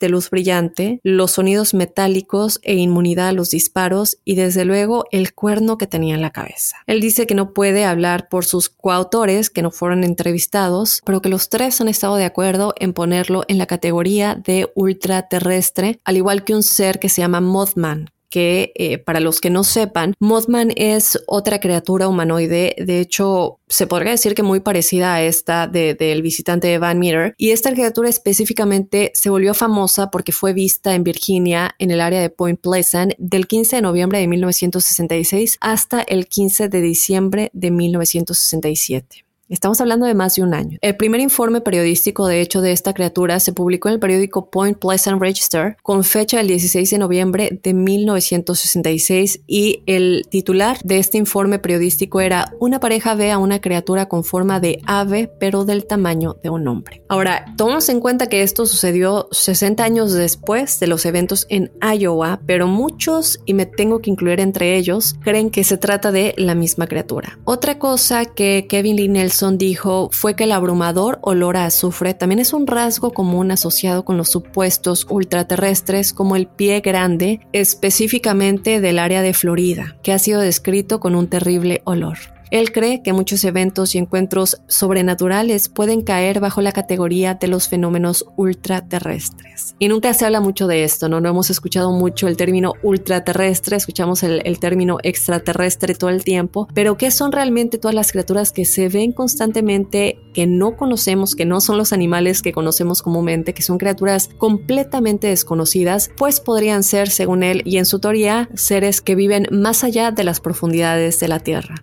de 0.00 0.08
luz 0.08 0.30
brillante, 0.30 1.00
los 1.02 1.32
sonidos 1.32 1.74
metálicos 1.74 2.58
e 2.62 2.74
inmunidad 2.74 3.28
a 3.28 3.32
los 3.32 3.50
disparos 3.50 4.18
y 4.24 4.34
desde 4.34 4.64
luego 4.64 5.04
el 5.10 5.34
cuerno 5.34 5.78
que 5.78 5.86
tenía 5.86 6.14
en 6.14 6.22
la 6.22 6.30
cabeza. 6.30 6.76
Él 6.86 7.00
dice 7.00 7.26
que 7.26 7.34
no 7.34 7.52
puede 7.52 7.84
hablar 7.84 8.28
por 8.28 8.44
sus 8.44 8.68
coautores 8.68 9.50
que 9.50 9.62
no 9.62 9.70
fueron 9.70 10.04
entrevistados, 10.04 11.02
pero 11.04 11.20
que 11.20 11.28
los 11.28 11.48
tres 11.48 11.80
han 11.80 11.88
estado 11.88 12.16
de 12.16 12.24
acuerdo 12.24 12.74
en 12.78 12.92
ponerlo 12.92 13.44
en 13.48 13.58
la 13.58 13.66
categoría 13.66 14.34
de 14.34 14.70
ultraterrestre, 14.74 16.00
al 16.04 16.16
igual 16.16 16.44
que 16.44 16.54
un 16.54 16.62
ser 16.62 16.98
que 16.98 17.08
se 17.08 17.20
llama 17.20 17.40
Mothman, 17.40 18.10
que 18.32 18.72
eh, 18.76 18.96
para 18.96 19.20
los 19.20 19.42
que 19.42 19.50
no 19.50 19.62
sepan, 19.62 20.14
Mothman 20.18 20.72
es 20.74 21.22
otra 21.26 21.60
criatura 21.60 22.08
humanoide, 22.08 22.74
de 22.78 22.98
hecho 22.98 23.60
se 23.68 23.86
podría 23.86 24.12
decir 24.12 24.34
que 24.34 24.42
muy 24.42 24.60
parecida 24.60 25.12
a 25.12 25.22
esta 25.22 25.66
del 25.66 26.22
visitante 26.22 26.66
de 26.66 26.78
Van 26.78 26.98
Meter, 26.98 27.34
y 27.36 27.50
esta 27.50 27.72
criatura 27.72 28.08
específicamente 28.08 29.12
se 29.14 29.28
volvió 29.28 29.52
famosa 29.52 30.10
porque 30.10 30.32
fue 30.32 30.54
vista 30.54 30.94
en 30.94 31.04
Virginia, 31.04 31.74
en 31.78 31.90
el 31.90 32.00
área 32.00 32.22
de 32.22 32.30
Point 32.30 32.58
Pleasant, 32.58 33.12
del 33.18 33.46
15 33.46 33.76
de 33.76 33.82
noviembre 33.82 34.18
de 34.18 34.28
1966 34.28 35.58
hasta 35.60 36.00
el 36.00 36.26
15 36.26 36.70
de 36.70 36.80
diciembre 36.80 37.50
de 37.52 37.70
1967. 37.70 39.26
Estamos 39.52 39.82
hablando 39.82 40.06
de 40.06 40.14
más 40.14 40.36
de 40.36 40.42
un 40.42 40.54
año. 40.54 40.78
El 40.80 40.96
primer 40.96 41.20
informe 41.20 41.60
periodístico, 41.60 42.26
de 42.26 42.40
hecho, 42.40 42.62
de 42.62 42.72
esta 42.72 42.94
criatura 42.94 43.38
se 43.38 43.52
publicó 43.52 43.88
en 43.88 43.94
el 43.94 44.00
periódico 44.00 44.48
Point 44.48 44.78
Pleasant 44.78 45.20
Register 45.20 45.76
con 45.82 46.04
fecha 46.04 46.38
del 46.38 46.46
16 46.46 46.88
de 46.88 46.96
noviembre 46.96 47.60
de 47.62 47.74
1966 47.74 49.42
y 49.46 49.82
el 49.84 50.26
titular 50.30 50.78
de 50.84 50.96
este 50.96 51.18
informe 51.18 51.58
periodístico 51.58 52.22
era 52.22 52.54
Una 52.60 52.80
pareja 52.80 53.14
ve 53.14 53.30
a 53.30 53.36
una 53.36 53.60
criatura 53.60 54.08
con 54.08 54.24
forma 54.24 54.58
de 54.58 54.80
ave 54.86 55.30
pero 55.38 55.66
del 55.66 55.84
tamaño 55.84 56.38
de 56.42 56.48
un 56.48 56.66
hombre. 56.66 57.02
Ahora, 57.10 57.44
tomamos 57.58 57.90
en 57.90 58.00
cuenta 58.00 58.30
que 58.30 58.40
esto 58.40 58.64
sucedió 58.64 59.28
60 59.32 59.84
años 59.84 60.14
después 60.14 60.80
de 60.80 60.86
los 60.86 61.04
eventos 61.04 61.46
en 61.50 61.70
Iowa, 61.82 62.40
pero 62.46 62.68
muchos, 62.68 63.38
y 63.44 63.52
me 63.52 63.66
tengo 63.66 64.00
que 64.00 64.08
incluir 64.08 64.40
entre 64.40 64.78
ellos, 64.78 65.14
creen 65.20 65.50
que 65.50 65.62
se 65.62 65.76
trata 65.76 66.10
de 66.10 66.32
la 66.38 66.54
misma 66.54 66.86
criatura. 66.86 67.38
Otra 67.44 67.78
cosa 67.78 68.24
que 68.24 68.66
Kevin 68.66 68.96
Lee 68.96 69.08
Nelson 69.08 69.41
dijo 69.50 70.08
fue 70.12 70.36
que 70.36 70.44
el 70.44 70.52
abrumador 70.52 71.18
olor 71.22 71.56
a 71.56 71.66
azufre 71.66 72.14
también 72.14 72.38
es 72.38 72.52
un 72.52 72.66
rasgo 72.66 73.12
común 73.12 73.50
asociado 73.50 74.04
con 74.04 74.16
los 74.16 74.30
supuestos 74.30 75.06
ultraterrestres 75.08 76.12
como 76.12 76.36
el 76.36 76.46
pie 76.46 76.80
grande, 76.80 77.40
específicamente 77.52 78.80
del 78.80 78.98
área 78.98 79.22
de 79.22 79.34
Florida, 79.34 79.96
que 80.02 80.12
ha 80.12 80.18
sido 80.18 80.40
descrito 80.40 81.00
con 81.00 81.14
un 81.14 81.28
terrible 81.28 81.82
olor. 81.84 82.18
Él 82.52 82.70
cree 82.70 83.02
que 83.02 83.14
muchos 83.14 83.44
eventos 83.44 83.94
y 83.94 83.98
encuentros 83.98 84.60
sobrenaturales 84.66 85.70
pueden 85.70 86.02
caer 86.02 86.38
bajo 86.38 86.60
la 86.60 86.72
categoría 86.72 87.32
de 87.32 87.48
los 87.48 87.66
fenómenos 87.66 88.26
ultraterrestres. 88.36 89.74
Y 89.78 89.88
nunca 89.88 90.12
se 90.12 90.26
habla 90.26 90.42
mucho 90.42 90.66
de 90.66 90.84
esto, 90.84 91.08
¿no? 91.08 91.22
No 91.22 91.30
hemos 91.30 91.48
escuchado 91.48 91.92
mucho 91.92 92.28
el 92.28 92.36
término 92.36 92.74
ultraterrestre, 92.82 93.78
escuchamos 93.78 94.22
el, 94.22 94.58
término 94.60 94.98
extraterrestre 95.02 95.94
todo 95.94 96.10
el 96.10 96.24
tiempo, 96.24 96.68
pero 96.74 96.98
¿qué 96.98 97.10
son 97.10 97.32
realmente 97.32 97.78
todas 97.78 97.94
las 97.94 98.12
criaturas 98.12 98.52
que 98.52 98.66
se 98.66 98.90
ven 98.90 99.12
constantemente, 99.12 100.18
que 100.34 100.46
no 100.46 100.76
conocemos, 100.76 101.34
que 101.34 101.46
no 101.46 101.62
son 101.62 101.78
los 101.78 101.94
animales 101.94 102.42
que 102.42 102.52
conocemos 102.52 103.00
comúnmente, 103.00 103.54
que 103.54 103.62
son 103.62 103.78
criaturas 103.78 104.28
completamente 104.36 105.28
desconocidas? 105.28 106.10
Pues 106.18 106.40
podrían 106.40 106.82
ser, 106.82 107.08
según 107.08 107.44
él 107.44 107.62
y 107.64 107.78
en 107.78 107.86
su 107.86 107.98
teoría, 107.98 108.50
seres 108.52 109.00
que 109.00 109.14
viven 109.14 109.46
más 109.50 109.84
allá 109.84 110.10
de 110.10 110.24
las 110.24 110.40
profundidades 110.40 111.18
de 111.18 111.28
la 111.28 111.40
Tierra. 111.40 111.76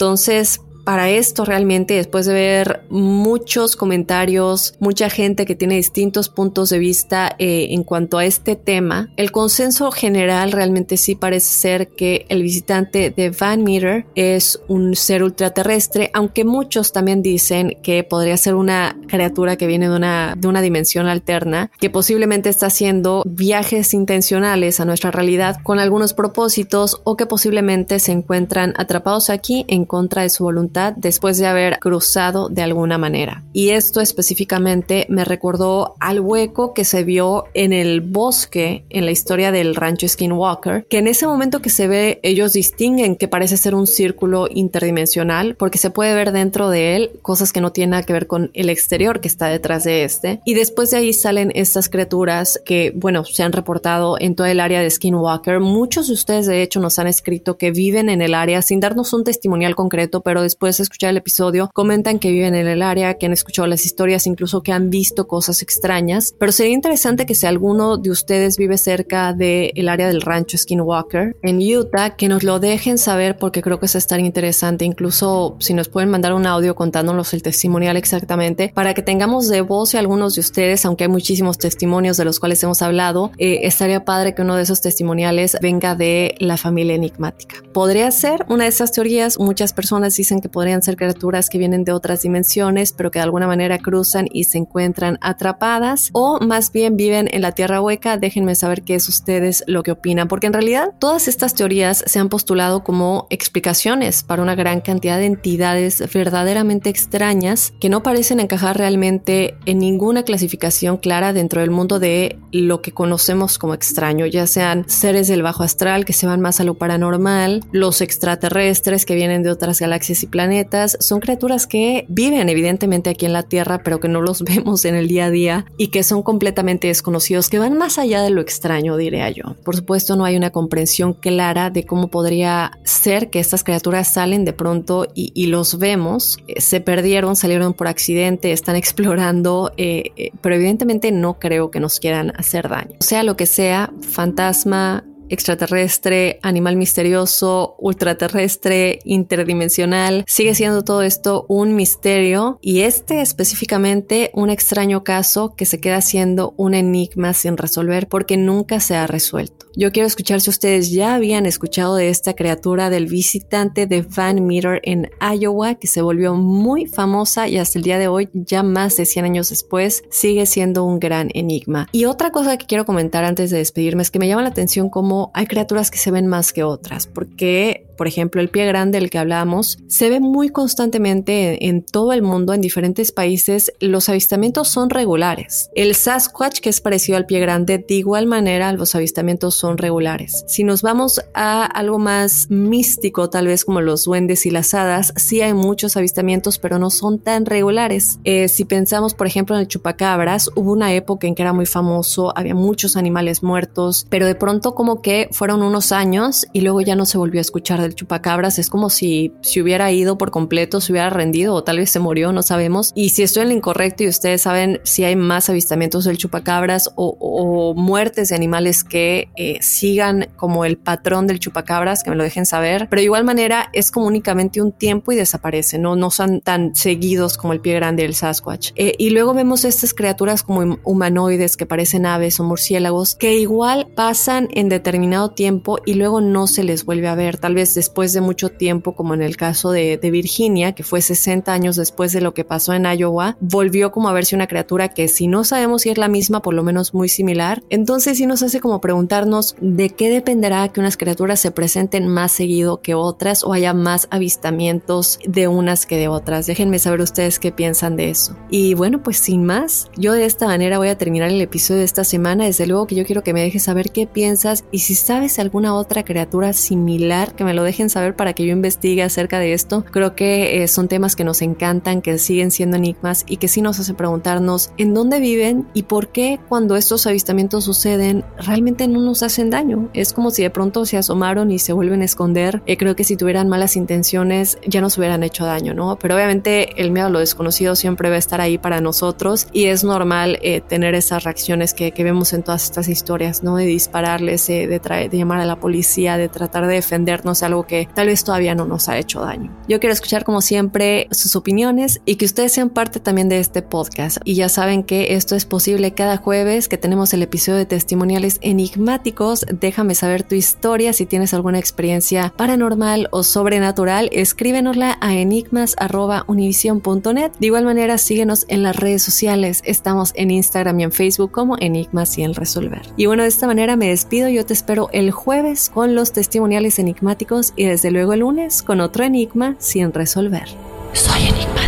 Entonces, 0.00 0.60
para 0.88 1.10
esto 1.10 1.44
realmente, 1.44 1.92
después 1.92 2.24
de 2.24 2.32
ver 2.32 2.80
muchos 2.88 3.76
comentarios, 3.76 4.72
mucha 4.78 5.10
gente 5.10 5.44
que 5.44 5.54
tiene 5.54 5.74
distintos 5.74 6.30
puntos 6.30 6.70
de 6.70 6.78
vista 6.78 7.36
eh, 7.38 7.66
en 7.72 7.84
cuanto 7.84 8.16
a 8.16 8.24
este 8.24 8.56
tema, 8.56 9.10
el 9.18 9.30
consenso 9.30 9.90
general 9.90 10.50
realmente 10.50 10.96
sí 10.96 11.14
parece 11.14 11.52
ser 11.52 11.88
que 11.88 12.24
el 12.30 12.42
visitante 12.42 13.12
de 13.14 13.28
Van 13.28 13.64
Meter 13.64 14.06
es 14.14 14.62
un 14.66 14.96
ser 14.96 15.24
ultraterrestre, 15.24 16.10
aunque 16.14 16.46
muchos 16.46 16.90
también 16.90 17.20
dicen 17.20 17.76
que 17.82 18.02
podría 18.02 18.38
ser 18.38 18.54
una 18.54 18.96
criatura 19.08 19.56
que 19.56 19.66
viene 19.66 19.90
de 19.90 19.94
una, 19.94 20.36
de 20.38 20.48
una 20.48 20.62
dimensión 20.62 21.06
alterna, 21.06 21.70
que 21.78 21.90
posiblemente 21.90 22.48
está 22.48 22.68
haciendo 22.68 23.24
viajes 23.26 23.92
intencionales 23.92 24.80
a 24.80 24.86
nuestra 24.86 25.10
realidad 25.10 25.58
con 25.62 25.80
algunos 25.80 26.14
propósitos 26.14 27.02
o 27.04 27.18
que 27.18 27.26
posiblemente 27.26 27.98
se 27.98 28.12
encuentran 28.12 28.72
atrapados 28.78 29.28
aquí 29.28 29.66
en 29.68 29.84
contra 29.84 30.22
de 30.22 30.30
su 30.30 30.44
voluntad 30.44 30.77
después 30.96 31.38
de 31.38 31.46
haber 31.46 31.78
cruzado 31.78 32.48
de 32.48 32.62
alguna 32.62 32.98
manera. 32.98 33.44
Y 33.52 33.70
esto 33.70 34.00
específicamente 34.00 35.06
me 35.08 35.24
recordó 35.24 35.94
al 36.00 36.20
hueco 36.20 36.74
que 36.74 36.84
se 36.84 37.04
vio 37.04 37.44
en 37.54 37.72
el 37.72 38.00
bosque 38.00 38.84
en 38.90 39.04
la 39.04 39.10
historia 39.10 39.52
del 39.52 39.74
rancho 39.74 40.08
Skinwalker, 40.08 40.86
que 40.86 40.98
en 40.98 41.08
ese 41.08 41.26
momento 41.26 41.60
que 41.60 41.70
se 41.70 41.88
ve 41.88 42.20
ellos 42.22 42.52
distinguen 42.52 43.16
que 43.16 43.28
parece 43.28 43.56
ser 43.56 43.74
un 43.74 43.86
círculo 43.86 44.48
interdimensional 44.50 45.56
porque 45.56 45.78
se 45.78 45.90
puede 45.90 46.14
ver 46.14 46.32
dentro 46.32 46.70
de 46.70 46.96
él 46.96 47.10
cosas 47.22 47.52
que 47.52 47.60
no 47.60 47.72
tienen 47.72 47.90
nada 47.90 48.02
que 48.02 48.12
ver 48.12 48.26
con 48.26 48.50
el 48.54 48.70
exterior 48.70 49.20
que 49.20 49.28
está 49.28 49.48
detrás 49.48 49.84
de 49.84 50.04
este. 50.04 50.40
Y 50.44 50.54
después 50.54 50.90
de 50.90 50.98
ahí 50.98 51.12
salen 51.12 51.52
estas 51.54 51.88
criaturas 51.88 52.60
que, 52.64 52.92
bueno, 52.94 53.24
se 53.24 53.42
han 53.42 53.52
reportado 53.52 54.16
en 54.18 54.34
todo 54.34 54.46
el 54.46 54.60
área 54.60 54.80
de 54.80 54.90
Skinwalker. 54.90 55.60
Muchos 55.60 56.08
de 56.08 56.14
ustedes 56.14 56.46
de 56.46 56.62
hecho 56.62 56.80
nos 56.80 56.98
han 56.98 57.06
escrito 57.06 57.56
que 57.56 57.70
viven 57.70 58.08
en 58.08 58.22
el 58.22 58.34
área 58.34 58.62
sin 58.62 58.80
darnos 58.80 59.12
un 59.12 59.24
testimonial 59.24 59.74
concreto, 59.74 60.20
pero 60.20 60.42
después 60.42 60.67
después 60.68 60.80
escuchar 60.80 61.10
el 61.10 61.16
episodio, 61.16 61.70
comentan 61.72 62.18
que 62.18 62.30
viven 62.30 62.54
en 62.54 62.66
el 62.66 62.82
área, 62.82 63.14
que 63.14 63.26
han 63.26 63.32
escuchado 63.32 63.66
las 63.66 63.84
historias, 63.84 64.26
incluso 64.26 64.62
que 64.62 64.72
han 64.72 64.90
visto 64.90 65.26
cosas 65.26 65.62
extrañas. 65.62 66.34
Pero 66.38 66.52
sería 66.52 66.72
interesante 66.72 67.26
que 67.26 67.34
si 67.34 67.46
alguno 67.46 67.96
de 67.96 68.10
ustedes 68.10 68.56
vive 68.56 68.78
cerca 68.78 69.32
del 69.32 69.88
área 69.88 70.08
del 70.08 70.20
rancho 70.20 70.58
Skinwalker 70.58 71.36
en 71.42 71.58
Utah, 71.58 72.16
que 72.16 72.28
nos 72.28 72.42
lo 72.42 72.60
dejen 72.60 72.98
saber 72.98 73.36
porque 73.36 73.62
creo 73.62 73.78
que 73.78 73.86
es 73.86 73.94
estar 73.94 74.20
interesante. 74.20 74.84
Incluso 74.84 75.56
si 75.58 75.74
nos 75.74 75.88
pueden 75.88 76.10
mandar 76.10 76.32
un 76.32 76.46
audio 76.46 76.74
contándonos 76.74 77.32
el 77.34 77.42
testimonial 77.42 77.96
exactamente, 77.96 78.72
para 78.74 78.94
que 78.94 79.02
tengamos 79.02 79.48
de 79.48 79.60
voz 79.60 79.94
y 79.94 79.96
algunos 79.96 80.34
de 80.34 80.40
ustedes, 80.40 80.84
aunque 80.84 81.04
hay 81.04 81.10
muchísimos 81.10 81.58
testimonios 81.58 82.16
de 82.16 82.24
los 82.24 82.40
cuales 82.40 82.62
hemos 82.62 82.82
hablado, 82.82 83.32
eh, 83.38 83.60
estaría 83.62 84.04
padre 84.04 84.34
que 84.34 84.42
uno 84.42 84.56
de 84.56 84.62
esos 84.62 84.80
testimoniales 84.80 85.56
venga 85.60 85.94
de 85.94 86.34
la 86.38 86.56
familia 86.56 86.94
enigmática. 86.94 87.56
Podría 87.78 88.10
ser 88.10 88.44
una 88.48 88.64
de 88.64 88.70
esas 88.70 88.90
teorías. 88.90 89.38
Muchas 89.38 89.72
personas 89.72 90.16
dicen 90.16 90.40
que 90.40 90.48
podrían 90.48 90.82
ser 90.82 90.96
criaturas 90.96 91.48
que 91.48 91.58
vienen 91.58 91.84
de 91.84 91.92
otras 91.92 92.22
dimensiones, 92.22 92.92
pero 92.92 93.12
que 93.12 93.20
de 93.20 93.22
alguna 93.22 93.46
manera 93.46 93.78
cruzan 93.78 94.26
y 94.32 94.42
se 94.44 94.58
encuentran 94.58 95.16
atrapadas, 95.20 96.10
o 96.12 96.40
más 96.40 96.72
bien 96.72 96.96
viven 96.96 97.28
en 97.30 97.40
la 97.40 97.52
Tierra 97.52 97.80
hueca. 97.80 98.16
Déjenme 98.16 98.56
saber 98.56 98.82
qué 98.82 98.96
es 98.96 99.08
ustedes 99.08 99.62
lo 99.68 99.84
que 99.84 99.92
opinan, 99.92 100.26
porque 100.26 100.48
en 100.48 100.54
realidad 100.54 100.92
todas 100.98 101.28
estas 101.28 101.54
teorías 101.54 102.02
se 102.04 102.18
han 102.18 102.28
postulado 102.28 102.82
como 102.82 103.28
explicaciones 103.30 104.24
para 104.24 104.42
una 104.42 104.56
gran 104.56 104.80
cantidad 104.80 105.16
de 105.16 105.26
entidades 105.26 106.02
verdaderamente 106.12 106.90
extrañas 106.90 107.72
que 107.78 107.90
no 107.90 108.02
parecen 108.02 108.40
encajar 108.40 108.76
realmente 108.76 109.56
en 109.66 109.78
ninguna 109.78 110.24
clasificación 110.24 110.96
clara 110.96 111.32
dentro 111.32 111.60
del 111.60 111.70
mundo 111.70 112.00
de 112.00 112.40
lo 112.50 112.82
que 112.82 112.90
conocemos 112.90 113.56
como 113.56 113.74
extraño, 113.74 114.26
ya 114.26 114.48
sean 114.48 114.84
seres 114.88 115.28
del 115.28 115.44
bajo 115.44 115.62
astral 115.62 116.04
que 116.04 116.12
se 116.12 116.26
van 116.26 116.40
más 116.40 116.58
a 116.58 116.64
lo 116.64 116.74
paranormal, 116.74 117.62
los 117.72 118.00
extraterrestres 118.00 119.04
que 119.04 119.14
vienen 119.14 119.42
de 119.42 119.50
otras 119.50 119.80
galaxias 119.80 120.22
y 120.22 120.26
planetas, 120.26 120.96
son 121.00 121.20
criaturas 121.20 121.66
que 121.66 122.06
viven 122.08 122.48
evidentemente 122.48 123.10
aquí 123.10 123.26
en 123.26 123.32
la 123.32 123.42
Tierra, 123.42 123.82
pero 123.82 124.00
que 124.00 124.08
no 124.08 124.20
los 124.20 124.42
vemos 124.44 124.84
en 124.84 124.94
el 124.94 125.08
día 125.08 125.26
a 125.26 125.30
día 125.30 125.66
y 125.76 125.88
que 125.88 126.02
son 126.02 126.22
completamente 126.22 126.88
desconocidos, 126.88 127.48
que 127.48 127.58
van 127.58 127.76
más 127.76 127.98
allá 127.98 128.22
de 128.22 128.30
lo 128.30 128.40
extraño, 128.40 128.96
diría 128.96 129.30
yo. 129.30 129.56
Por 129.64 129.76
supuesto, 129.76 130.16
no 130.16 130.24
hay 130.24 130.36
una 130.36 130.50
comprensión 130.50 131.14
clara 131.14 131.70
de 131.70 131.84
cómo 131.84 132.08
podría 132.08 132.72
ser 132.84 133.30
que 133.30 133.40
estas 133.40 133.64
criaturas 133.64 134.12
salen 134.12 134.44
de 134.44 134.52
pronto 134.52 135.06
y, 135.14 135.46
los 135.48 135.78
vemos, 135.78 136.38
eh, 136.46 136.60
se 136.60 136.80
perdieron, 136.80 137.34
salieron 137.34 137.72
por 137.72 137.88
accidente, 137.88 138.52
están 138.52 138.76
explorando, 138.82 139.72
eh, 139.76 140.10
eh, 140.16 140.30
pero 140.40 140.54
evidentemente 140.54 141.12
no 141.12 141.38
creo 141.38 141.70
que 141.70 141.80
nos 141.80 142.00
quieran 142.00 142.32
hacer 142.36 142.68
daño. 142.68 142.96
Sea 143.00 143.22
lo 143.22 143.36
que 143.36 143.46
sea, 143.46 143.92
fantasma, 144.00 145.04
extraterrestre, 145.28 146.38
animal 146.42 146.76
misterioso, 146.76 147.76
ultraterrestre, 147.78 149.00
interdimensional. 149.04 150.24
Sigue 150.26 150.54
siendo 150.54 150.82
todo 150.82 151.02
esto 151.02 151.46
un 151.48 151.74
misterio 151.74 152.58
y 152.60 152.80
este 152.80 153.20
específicamente 153.20 154.30
un 154.34 154.50
extraño 154.50 155.04
caso 155.04 155.54
que 155.54 155.66
se 155.66 155.80
queda 155.80 156.00
siendo 156.00 156.54
un 156.56 156.74
enigma 156.74 157.34
sin 157.34 157.56
resolver 157.56 158.08
porque 158.08 158.36
nunca 158.36 158.80
se 158.80 158.96
ha 158.96 159.06
resuelto. 159.06 159.66
Yo 159.76 159.92
quiero 159.92 160.08
escuchar 160.08 160.40
si 160.40 160.50
ustedes 160.50 160.90
ya 160.90 161.14
habían 161.14 161.46
escuchado 161.46 161.94
de 161.94 162.08
esta 162.08 162.34
criatura 162.34 162.90
del 162.90 163.06
visitante 163.06 163.86
de 163.86 164.02
Van 164.02 164.44
Meter 164.44 164.80
en 164.82 165.08
Iowa 165.20 165.76
que 165.76 165.86
se 165.86 166.02
volvió 166.02 166.34
muy 166.34 166.86
famosa 166.86 167.46
y 167.48 167.58
hasta 167.58 167.78
el 167.78 167.84
día 167.84 167.98
de 167.98 168.08
hoy, 168.08 168.28
ya 168.32 168.62
más 168.62 168.96
de 168.96 169.06
100 169.06 169.24
años 169.24 169.50
después, 169.50 170.02
sigue 170.10 170.46
siendo 170.46 170.84
un 170.84 170.98
gran 170.98 171.30
enigma. 171.34 171.88
Y 171.92 172.06
otra 172.06 172.30
cosa 172.30 172.56
que 172.56 172.66
quiero 172.66 172.86
comentar 172.86 173.24
antes 173.24 173.50
de 173.50 173.58
despedirme 173.58 174.02
es 174.02 174.10
que 174.10 174.18
me 174.18 174.26
llama 174.26 174.42
la 174.42 174.48
atención 174.48 174.90
cómo 174.90 175.17
hay 175.34 175.46
criaturas 175.46 175.90
que 175.90 175.98
se 175.98 176.10
ven 176.10 176.26
más 176.26 176.52
que 176.52 176.62
otras, 176.62 177.06
porque 177.06 177.87
por 177.98 178.06
ejemplo, 178.06 178.40
el 178.40 178.48
pie 178.48 178.64
grande 178.64 178.98
del 178.98 179.10
que 179.10 179.18
hablamos, 179.18 179.78
se 179.88 180.08
ve 180.08 180.20
muy 180.20 180.48
constantemente 180.48 181.66
en, 181.66 181.82
todo 181.82 182.14
el 182.14 182.22
mundo, 182.22 182.54
en 182.54 182.60
diferentes 182.62 183.12
países, 183.12 183.72
los 183.80 184.08
avistamientos 184.08 184.68
son 184.68 184.88
regulares. 184.88 185.68
El 185.74 185.94
Sasquatch, 185.94 186.60
que 186.60 186.70
es 186.70 186.80
parecido 186.80 187.18
al 187.18 187.26
pie 187.26 187.40
grande, 187.40 187.78
de 187.78 187.94
igual 187.94 188.26
manera 188.26 188.72
los 188.72 188.94
avistamientos 188.94 189.56
son 189.56 189.76
regulares. 189.76 190.44
Si 190.46 190.64
nos 190.64 190.80
vamos 190.80 191.20
a 191.34 191.66
algo 191.66 191.98
más 191.98 192.48
místico, 192.50 193.28
tal 193.30 193.48
vez 193.48 193.64
como 193.64 193.80
los 193.80 194.04
duendes 194.04 194.46
y 194.46 194.50
las 194.50 194.72
hadas, 194.74 195.12
sí 195.16 195.42
hay 195.42 195.52
muchos 195.52 195.96
avistamientos, 195.96 196.58
pero 196.58 196.78
no 196.78 196.90
son 196.90 197.18
tan 197.18 197.46
regulares. 197.46 198.20
Eh, 198.22 198.46
si 198.48 198.64
pensamos, 198.64 199.14
por 199.14 199.26
ejemplo, 199.26 199.56
en 199.56 199.62
el 199.62 199.68
chupacabras, 199.68 200.50
hubo 200.54 200.72
una 200.72 200.94
época 200.94 201.26
en 201.26 201.34
que 201.34 201.42
era 201.42 201.52
muy 201.52 201.66
famoso, 201.66 202.32
había 202.36 202.54
muchos 202.54 202.96
animales 202.96 203.42
muertos, 203.42 204.06
pero 204.08 204.26
de 204.26 204.36
pronto 204.36 204.76
como 204.76 205.02
que 205.02 205.28
fueron 205.32 205.62
unos 205.62 205.90
años 205.90 206.46
y 206.52 206.60
luego 206.60 206.80
ya 206.80 206.94
no 206.94 207.04
se 207.04 207.18
volvió 207.18 207.40
a 207.40 207.42
escuchar 207.42 207.80
chupacabras 207.94 208.58
es 208.58 208.70
como 208.70 208.90
si 208.90 209.32
se 209.40 209.62
hubiera 209.62 209.90
ido 209.92 210.18
por 210.18 210.30
completo, 210.30 210.80
se 210.80 210.92
hubiera 210.92 211.10
rendido 211.10 211.54
o 211.54 211.64
tal 211.64 211.78
vez 211.78 211.90
se 211.90 212.00
murió, 212.00 212.32
no 212.32 212.42
sabemos. 212.42 212.92
Y 212.94 213.10
si 213.10 213.22
estoy 213.22 213.42
en 213.42 213.48
lo 213.48 213.54
incorrecto 213.54 214.04
y 214.04 214.08
ustedes 214.08 214.42
saben 214.42 214.80
si 214.84 215.04
hay 215.04 215.16
más 215.16 215.48
avistamientos 215.50 216.04
del 216.04 216.18
chupacabras 216.18 216.90
o, 216.94 217.74
muertes 217.76 218.28
de 218.30 218.36
animales 218.36 218.84
que 218.84 219.28
eh, 219.36 219.58
sigan 219.60 220.28
como 220.36 220.64
el 220.64 220.76
patrón 220.78 221.26
del 221.26 221.38
chupacabras, 221.38 222.02
que 222.02 222.10
me 222.10 222.16
lo 222.16 222.24
dejen 222.24 222.46
saber. 222.46 222.88
Pero 222.88 223.00
de 223.00 223.04
igual 223.04 223.24
manera 223.24 223.68
es 223.72 223.90
como 223.90 224.06
únicamente 224.06 224.62
un 224.62 224.72
tiempo 224.72 225.12
y 225.12 225.16
desaparece, 225.16 225.78
no, 225.78 225.96
no 225.96 226.10
son 226.10 226.40
tan 226.40 226.74
seguidos 226.74 227.36
como 227.36 227.52
el 227.52 227.60
pie 227.60 227.74
grande 227.74 228.02
del 228.02 228.14
Sasquatch. 228.14 228.72
Eh, 228.76 228.94
y 228.98 229.10
luego 229.10 229.34
vemos 229.34 229.64
estas 229.64 229.94
criaturas 229.94 230.42
como 230.42 230.78
humanoides 230.84 231.56
que 231.56 231.66
parecen 231.66 232.06
aves 232.06 232.40
o 232.40 232.44
murciélagos 232.44 233.14
que 233.14 233.38
igual 233.38 233.88
pasan 233.94 234.48
en 234.52 234.68
determinado 234.68 235.30
tiempo 235.30 235.78
y 235.84 235.94
luego 235.94 236.20
no 236.20 236.46
se 236.46 236.64
les 236.64 236.84
vuelve 236.84 237.08
a 237.08 237.14
ver. 237.14 237.38
Tal 237.38 237.54
vez 237.54 237.76
después 237.78 238.12
de 238.12 238.20
mucho 238.20 238.48
tiempo, 238.48 238.96
como 238.96 239.14
en 239.14 239.22
el 239.22 239.36
caso 239.36 239.70
de, 239.70 240.00
Virginia, 240.10 240.72
que 240.72 240.82
fue 240.82 241.00
60 241.00 241.52
años 241.52 241.76
después 241.76 242.12
de 242.12 242.20
lo 242.20 242.34
que 242.34 242.42
pasó 242.42 242.72
en 242.72 242.86
Iowa, 242.86 243.36
volvió 243.38 243.92
como 243.92 244.08
a 244.08 244.12
verse 244.12 244.34
una 244.34 244.48
criatura 244.48 244.88
que 244.88 245.06
si 245.06 245.28
no 245.28 245.44
sabemos 245.44 245.82
si 245.82 245.90
es 245.90 245.98
la 245.98 246.08
misma, 246.08 246.42
por 246.42 246.54
lo 246.54 246.64
menos 246.64 246.92
muy 246.92 247.08
similar. 247.08 247.62
Entonces 247.70 248.18
sí 248.18 248.26
nos 248.26 248.42
hace 248.42 248.58
como 248.58 248.80
preguntarnos 248.80 249.54
de 249.60 249.90
qué 249.90 250.10
dependerá 250.10 250.68
que 250.70 250.80
unas 250.80 250.96
criaturas 250.96 251.38
se 251.38 251.52
presenten 251.52 252.08
más 252.08 252.32
seguido 252.32 252.80
que 252.82 252.94
otras 252.94 253.44
o 253.44 253.52
haya 253.52 253.74
más 253.74 254.08
avistamientos 254.10 255.20
de 255.24 255.46
unas 255.46 255.86
que 255.86 255.98
de 255.98 256.08
otras. 256.08 256.46
Déjenme 256.46 256.80
saber 256.80 257.00
ustedes 257.00 257.38
qué 257.38 257.52
piensan 257.52 257.94
de 257.94 258.10
eso. 258.10 258.36
Y 258.50 258.74
bueno, 258.74 259.04
pues 259.04 259.18
sin 259.18 259.44
más, 259.44 259.88
yo 259.96 260.14
de 260.14 260.24
esta 260.24 260.46
manera 260.46 260.78
voy 260.78 260.88
a 260.88 260.98
terminar 260.98 261.30
el 261.30 261.40
episodio 261.40 261.78
de 261.78 261.84
esta 261.84 262.02
semana. 262.02 262.46
Desde 262.46 262.66
luego 262.66 262.88
que 262.88 262.96
yo 262.96 263.06
quiero 263.06 263.22
que 263.22 263.34
me 263.34 263.42
dejes 263.42 263.62
saber 263.62 263.92
qué 263.92 264.08
piensas 264.08 264.64
y 264.72 264.80
si 264.80 264.96
sabes 264.96 265.38
alguna 265.38 265.74
otra 265.74 266.02
criatura 266.02 266.52
similar 266.54 267.36
que 267.36 267.44
me 267.44 267.54
lo 267.54 267.62
dejen 267.68 267.90
saber 267.90 268.16
para 268.16 268.32
que 268.32 268.46
yo 268.46 268.52
investigue 268.52 269.02
acerca 269.02 269.38
de 269.38 269.52
esto. 269.52 269.84
Creo 269.90 270.14
que 270.14 270.62
eh, 270.62 270.68
son 270.68 270.88
temas 270.88 271.16
que 271.16 271.24
nos 271.24 271.42
encantan, 271.42 272.02
que 272.02 272.18
siguen 272.18 272.50
siendo 272.50 272.76
enigmas 272.76 273.24
y 273.28 273.36
que 273.36 273.48
sí 273.48 273.62
nos 273.62 273.78
hace 273.78 273.94
preguntarnos 273.94 274.72
en 274.78 274.94
dónde 274.94 275.20
viven 275.20 275.68
y 275.74 275.84
por 275.84 276.08
qué 276.08 276.40
cuando 276.48 276.76
estos 276.76 277.06
avistamientos 277.06 277.64
suceden 277.64 278.24
realmente 278.38 278.88
no 278.88 279.00
nos 279.00 279.22
hacen 279.22 279.50
daño. 279.50 279.90
Es 279.92 280.12
como 280.12 280.30
si 280.30 280.42
de 280.42 280.50
pronto 280.50 280.86
se 280.86 280.96
asomaron 280.96 281.50
y 281.50 281.58
se 281.58 281.72
vuelven 281.72 282.02
a 282.02 282.06
esconder. 282.06 282.62
Eh, 282.66 282.76
creo 282.76 282.96
que 282.96 283.04
si 283.04 283.16
tuvieran 283.16 283.48
malas 283.48 283.76
intenciones 283.76 284.58
ya 284.66 284.80
nos 284.80 284.96
hubieran 284.98 285.22
hecho 285.22 285.44
daño, 285.44 285.74
¿no? 285.74 285.98
Pero 285.98 286.14
obviamente 286.14 286.80
el 286.80 286.90
miedo 286.90 287.08
a 287.08 287.10
lo 287.10 287.18
desconocido 287.18 287.76
siempre 287.76 288.08
va 288.08 288.16
a 288.16 288.18
estar 288.18 288.40
ahí 288.40 288.58
para 288.58 288.80
nosotros 288.80 289.46
y 289.52 289.66
es 289.66 289.84
normal 289.84 290.38
eh, 290.42 290.60
tener 290.60 290.94
esas 290.94 291.24
reacciones 291.24 291.74
que, 291.74 291.92
que, 291.92 292.04
vemos 292.04 292.32
en 292.32 292.42
todas 292.42 292.64
estas 292.64 292.88
historias, 292.88 293.42
¿no? 293.42 293.56
De 293.56 293.66
dispararles, 293.66 294.46
de, 294.46 294.66
de 294.66 295.18
llamar 295.18 295.40
a 295.40 295.44
la 295.44 295.56
policía, 295.56 296.16
de 296.16 296.28
tratar 296.28 296.66
de 296.66 296.74
defendernos 296.74 297.40
de 297.40 297.46
algo 297.46 297.57
que 297.66 297.88
tal 297.94 298.08
vez 298.08 298.24
todavía 298.24 298.54
no 298.54 298.66
nos 298.66 298.88
ha 298.88 298.98
hecho 298.98 299.20
daño. 299.20 299.56
Yo 299.68 299.80
quiero 299.80 299.92
escuchar 299.92 300.24
como 300.24 300.40
siempre 300.40 301.08
sus 301.10 301.36
opiniones 301.36 302.00
y 302.04 302.16
que 302.16 302.24
ustedes 302.24 302.52
sean 302.52 302.70
parte 302.70 303.00
también 303.00 303.28
de 303.28 303.38
este 303.38 303.62
podcast. 303.62 304.18
Y 304.24 304.34
ya 304.34 304.48
saben 304.48 304.82
que 304.82 305.14
esto 305.14 305.36
es 305.36 305.44
posible 305.44 305.94
cada 305.94 306.16
jueves 306.16 306.68
que 306.68 306.78
tenemos 306.78 307.12
el 307.14 307.22
episodio 307.22 307.58
de 307.58 307.66
testimoniales 307.66 308.38
enigmáticos. 308.42 309.46
Déjame 309.50 309.94
saber 309.94 310.22
tu 310.22 310.34
historia 310.34 310.92
si 310.92 311.06
tienes 311.06 311.32
alguna 311.34 311.58
experiencia 311.58 312.32
paranormal 312.36 313.08
o 313.10 313.22
sobrenatural. 313.22 314.10
Escríbenosla 314.12 314.98
a 315.00 315.14
enigmas.univision.net. 315.14 317.32
De 317.38 317.46
igual 317.46 317.64
manera, 317.64 317.98
síguenos 317.98 318.44
en 318.48 318.62
las 318.62 318.76
redes 318.76 319.02
sociales. 319.02 319.62
Estamos 319.64 320.12
en 320.14 320.30
Instagram 320.30 320.80
y 320.80 320.84
en 320.84 320.92
Facebook 320.92 321.32
como 321.32 321.56
Enigmas 321.58 322.16
y 322.18 322.22
el 322.22 322.34
Resolver. 322.34 322.82
Y 322.96 323.06
bueno, 323.06 323.22
de 323.22 323.28
esta 323.28 323.46
manera 323.46 323.76
me 323.76 323.88
despido. 323.88 324.28
Yo 324.28 324.44
te 324.46 324.52
espero 324.52 324.88
el 324.92 325.10
jueves 325.10 325.70
con 325.70 325.94
los 325.94 326.12
testimoniales 326.12 326.78
enigmáticos 326.78 327.47
y 327.56 327.64
desde 327.64 327.90
luego 327.90 328.12
el 328.12 328.20
lunes 328.20 328.62
con 328.62 328.80
otro 328.80 329.04
enigma 329.04 329.56
sin 329.58 329.92
resolver. 329.92 330.48
Soy 330.92 331.28
enigmático. 331.28 331.67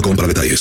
para 0.01 0.27
detalles. 0.27 0.59